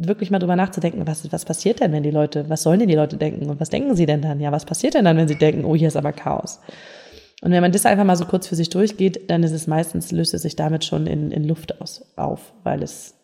wirklich 0.07 0.31
mal 0.31 0.39
drüber 0.39 0.55
nachzudenken, 0.55 1.07
was, 1.07 1.31
was 1.31 1.45
passiert 1.45 1.79
denn, 1.79 1.91
wenn 1.91 2.03
die 2.03 2.11
Leute, 2.11 2.49
was 2.49 2.63
sollen 2.63 2.79
denn 2.79 2.89
die 2.89 2.95
Leute 2.95 3.17
denken 3.17 3.49
und 3.49 3.59
was 3.59 3.69
denken 3.69 3.95
sie 3.95 4.05
denn 4.05 4.21
dann? 4.21 4.39
Ja, 4.39 4.51
was 4.51 4.65
passiert 4.65 4.93
denn 4.93 5.05
dann, 5.05 5.17
wenn 5.17 5.27
sie 5.27 5.37
denken, 5.37 5.65
oh, 5.65 5.75
hier 5.75 5.87
ist 5.87 5.97
aber 5.97 6.13
Chaos? 6.13 6.59
Und 7.41 7.51
wenn 7.51 7.61
man 7.61 7.71
das 7.71 7.85
einfach 7.85 8.03
mal 8.03 8.15
so 8.15 8.25
kurz 8.25 8.47
für 8.47 8.55
sich 8.55 8.69
durchgeht, 8.69 9.29
dann 9.29 9.43
ist 9.43 9.51
es 9.51 9.65
meistens, 9.65 10.11
löst 10.11 10.33
es 10.33 10.43
sich 10.43 10.55
damit 10.55 10.85
schon 10.85 11.07
in, 11.07 11.31
in 11.31 11.43
Luft 11.43 11.81
aus, 11.81 12.05
auf, 12.15 12.53
weil 12.63 12.83
es, 12.83 13.15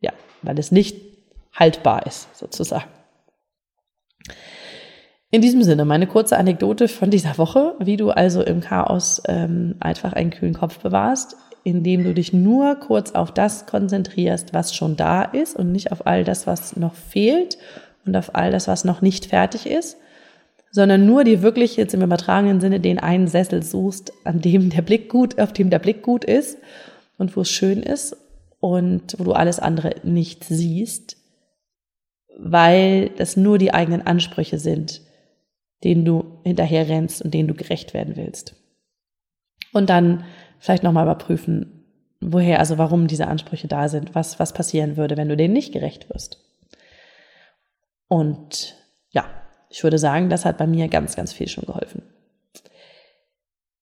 ja, 0.00 0.12
weil 0.42 0.58
es 0.58 0.70
nicht 0.70 0.96
haltbar 1.52 2.06
ist, 2.06 2.36
sozusagen. 2.36 2.88
In 5.30 5.42
diesem 5.42 5.62
Sinne, 5.62 5.84
meine 5.84 6.06
kurze 6.06 6.38
Anekdote 6.38 6.88
von 6.88 7.10
dieser 7.10 7.36
Woche, 7.36 7.74
wie 7.80 7.96
du 7.98 8.10
also 8.10 8.42
im 8.42 8.60
Chaos 8.60 9.20
ähm, 9.26 9.74
einfach 9.80 10.14
einen 10.14 10.30
kühlen 10.30 10.54
Kopf 10.54 10.78
bewahrst, 10.78 11.36
indem 11.68 12.04
du 12.04 12.14
dich 12.14 12.32
nur 12.32 12.76
kurz 12.76 13.12
auf 13.12 13.32
das 13.32 13.66
konzentrierst, 13.66 14.54
was 14.54 14.74
schon 14.74 14.96
da 14.96 15.22
ist 15.22 15.56
und 15.56 15.72
nicht 15.72 15.92
auf 15.92 16.06
all 16.06 16.24
das, 16.24 16.46
was 16.46 16.76
noch 16.76 16.94
fehlt 16.94 17.58
und 18.04 18.16
auf 18.16 18.34
all 18.34 18.50
das, 18.50 18.68
was 18.68 18.84
noch 18.84 19.02
nicht 19.02 19.26
fertig 19.26 19.66
ist 19.66 19.96
sondern 20.70 21.06
nur 21.06 21.24
dir 21.24 21.42
wirklich 21.42 21.76
jetzt 21.76 21.94
im 21.94 22.02
übertragenen 22.02 22.60
Sinne 22.60 22.80
den 22.80 22.98
einen 22.98 23.28
Sessel 23.28 23.62
suchst, 23.62 24.12
an 24.24 24.40
dem 24.40 24.70
der 24.70 24.82
Blick 24.82 25.08
gut, 25.08 25.38
auf 25.38 25.52
dem 25.52 25.70
der 25.70 25.78
Blick 25.78 26.02
gut 26.02 26.24
ist 26.24 26.58
und 27.16 27.36
wo 27.36 27.42
es 27.42 27.50
schön 27.50 27.82
ist 27.82 28.16
und 28.60 29.18
wo 29.18 29.24
du 29.24 29.32
alles 29.32 29.58
andere 29.58 29.94
nicht 30.02 30.44
siehst, 30.44 31.16
weil 32.38 33.10
das 33.10 33.36
nur 33.36 33.58
die 33.58 33.72
eigenen 33.72 34.06
Ansprüche 34.06 34.58
sind, 34.58 35.02
denen 35.84 36.04
du 36.04 36.40
hinterher 36.44 36.88
rennst 36.88 37.22
und 37.22 37.32
denen 37.32 37.48
du 37.48 37.54
gerecht 37.54 37.94
werden 37.94 38.16
willst. 38.16 38.54
Und 39.72 39.90
dann 39.90 40.24
vielleicht 40.58 40.82
nochmal 40.82 41.04
überprüfen, 41.04 41.84
woher, 42.20 42.58
also 42.58 42.78
warum 42.78 43.06
diese 43.06 43.26
Ansprüche 43.26 43.68
da 43.68 43.88
sind, 43.88 44.14
was, 44.14 44.38
was 44.38 44.52
passieren 44.52 44.96
würde, 44.96 45.16
wenn 45.16 45.28
du 45.28 45.36
denen 45.36 45.54
nicht 45.54 45.72
gerecht 45.72 46.10
wirst. 46.10 46.44
Und 48.08 48.76
ja, 49.10 49.24
ich 49.68 49.82
würde 49.82 49.98
sagen, 49.98 50.30
das 50.30 50.44
hat 50.44 50.58
bei 50.58 50.66
mir 50.66 50.88
ganz, 50.88 51.16
ganz 51.16 51.32
viel 51.32 51.48
schon 51.48 51.66
geholfen. 51.66 52.02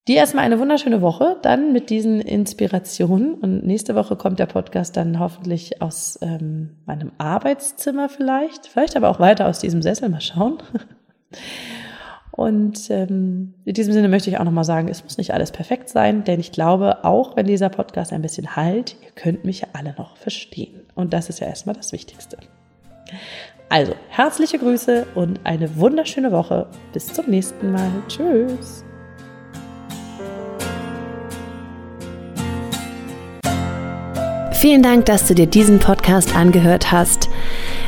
Dir 0.09 0.19
erstmal 0.19 0.45
eine 0.45 0.61
wunderschöne 0.61 1.03
Woche, 1.03 1.37
dann 1.43 1.73
mit 1.73 1.91
diesen 1.91 2.21
Inspirationen. 2.21 3.35
Und 3.35 3.67
nächste 3.67 3.97
Woche 3.97 4.15
kommt 4.15 4.39
der 4.39 4.47
Podcast 4.47 4.97
dann 4.97 5.19
hoffentlich 5.19 5.83
aus 5.83 6.17
ähm, 6.23 6.77
meinem 6.87 7.11
Arbeitszimmer 7.19 8.09
vielleicht, 8.09 8.69
vielleicht 8.69 8.97
aber 8.97 9.09
auch 9.09 9.19
weiter 9.19 9.49
aus 9.49 9.59
diesem 9.59 9.83
Sessel, 9.83 10.09
mal 10.09 10.21
schauen. 10.21 10.59
Und 12.37 12.91
ähm, 12.91 13.55
in 13.65 13.75
diesem 13.75 13.95
Sinne 13.95 14.09
möchte 14.09 14.29
ich 14.29 14.39
auch 14.39 14.45
nochmal 14.45 14.65
sagen, 14.65 14.89
es 14.89 15.03
muss 15.03 15.17
nicht 15.17 15.33
alles 15.33 15.53
perfekt 15.53 15.89
sein, 15.89 16.23
denn 16.25 16.39
ich 16.39 16.53
glaube, 16.53 17.05
auch 17.05 17.35
wenn 17.35 17.47
dieser 17.47 17.71
Podcast 17.71 18.13
ein 18.13 18.21
bisschen 18.21 18.57
halt, 18.57 18.97
ihr 19.03 19.11
könnt 19.15 19.45
mich 19.45 19.61
ja 19.61 19.69
alle 19.73 19.95
noch 19.97 20.19
verstehen. 20.19 20.83
Und 20.95 21.15
das 21.15 21.31
ist 21.31 21.41
ja 21.41 21.47
erstmal 21.47 21.75
das 21.75 21.93
Wichtigste. 21.93 22.37
Also, 23.71 23.95
herzliche 24.11 24.59
Grüße 24.59 25.07
und 25.15 25.41
eine 25.45 25.77
wunderschöne 25.77 26.31
Woche. 26.31 26.67
Bis 26.93 27.07
zum 27.07 27.27
nächsten 27.31 27.73
Mal. 27.73 27.91
Tschüss. 28.07 28.85
Vielen 34.53 34.83
Dank, 34.83 35.07
dass 35.07 35.27
du 35.27 35.35
dir 35.35 35.47
diesen 35.47 35.79
Podcast 35.79 36.35
angehört 36.37 36.93
hast. 36.93 37.29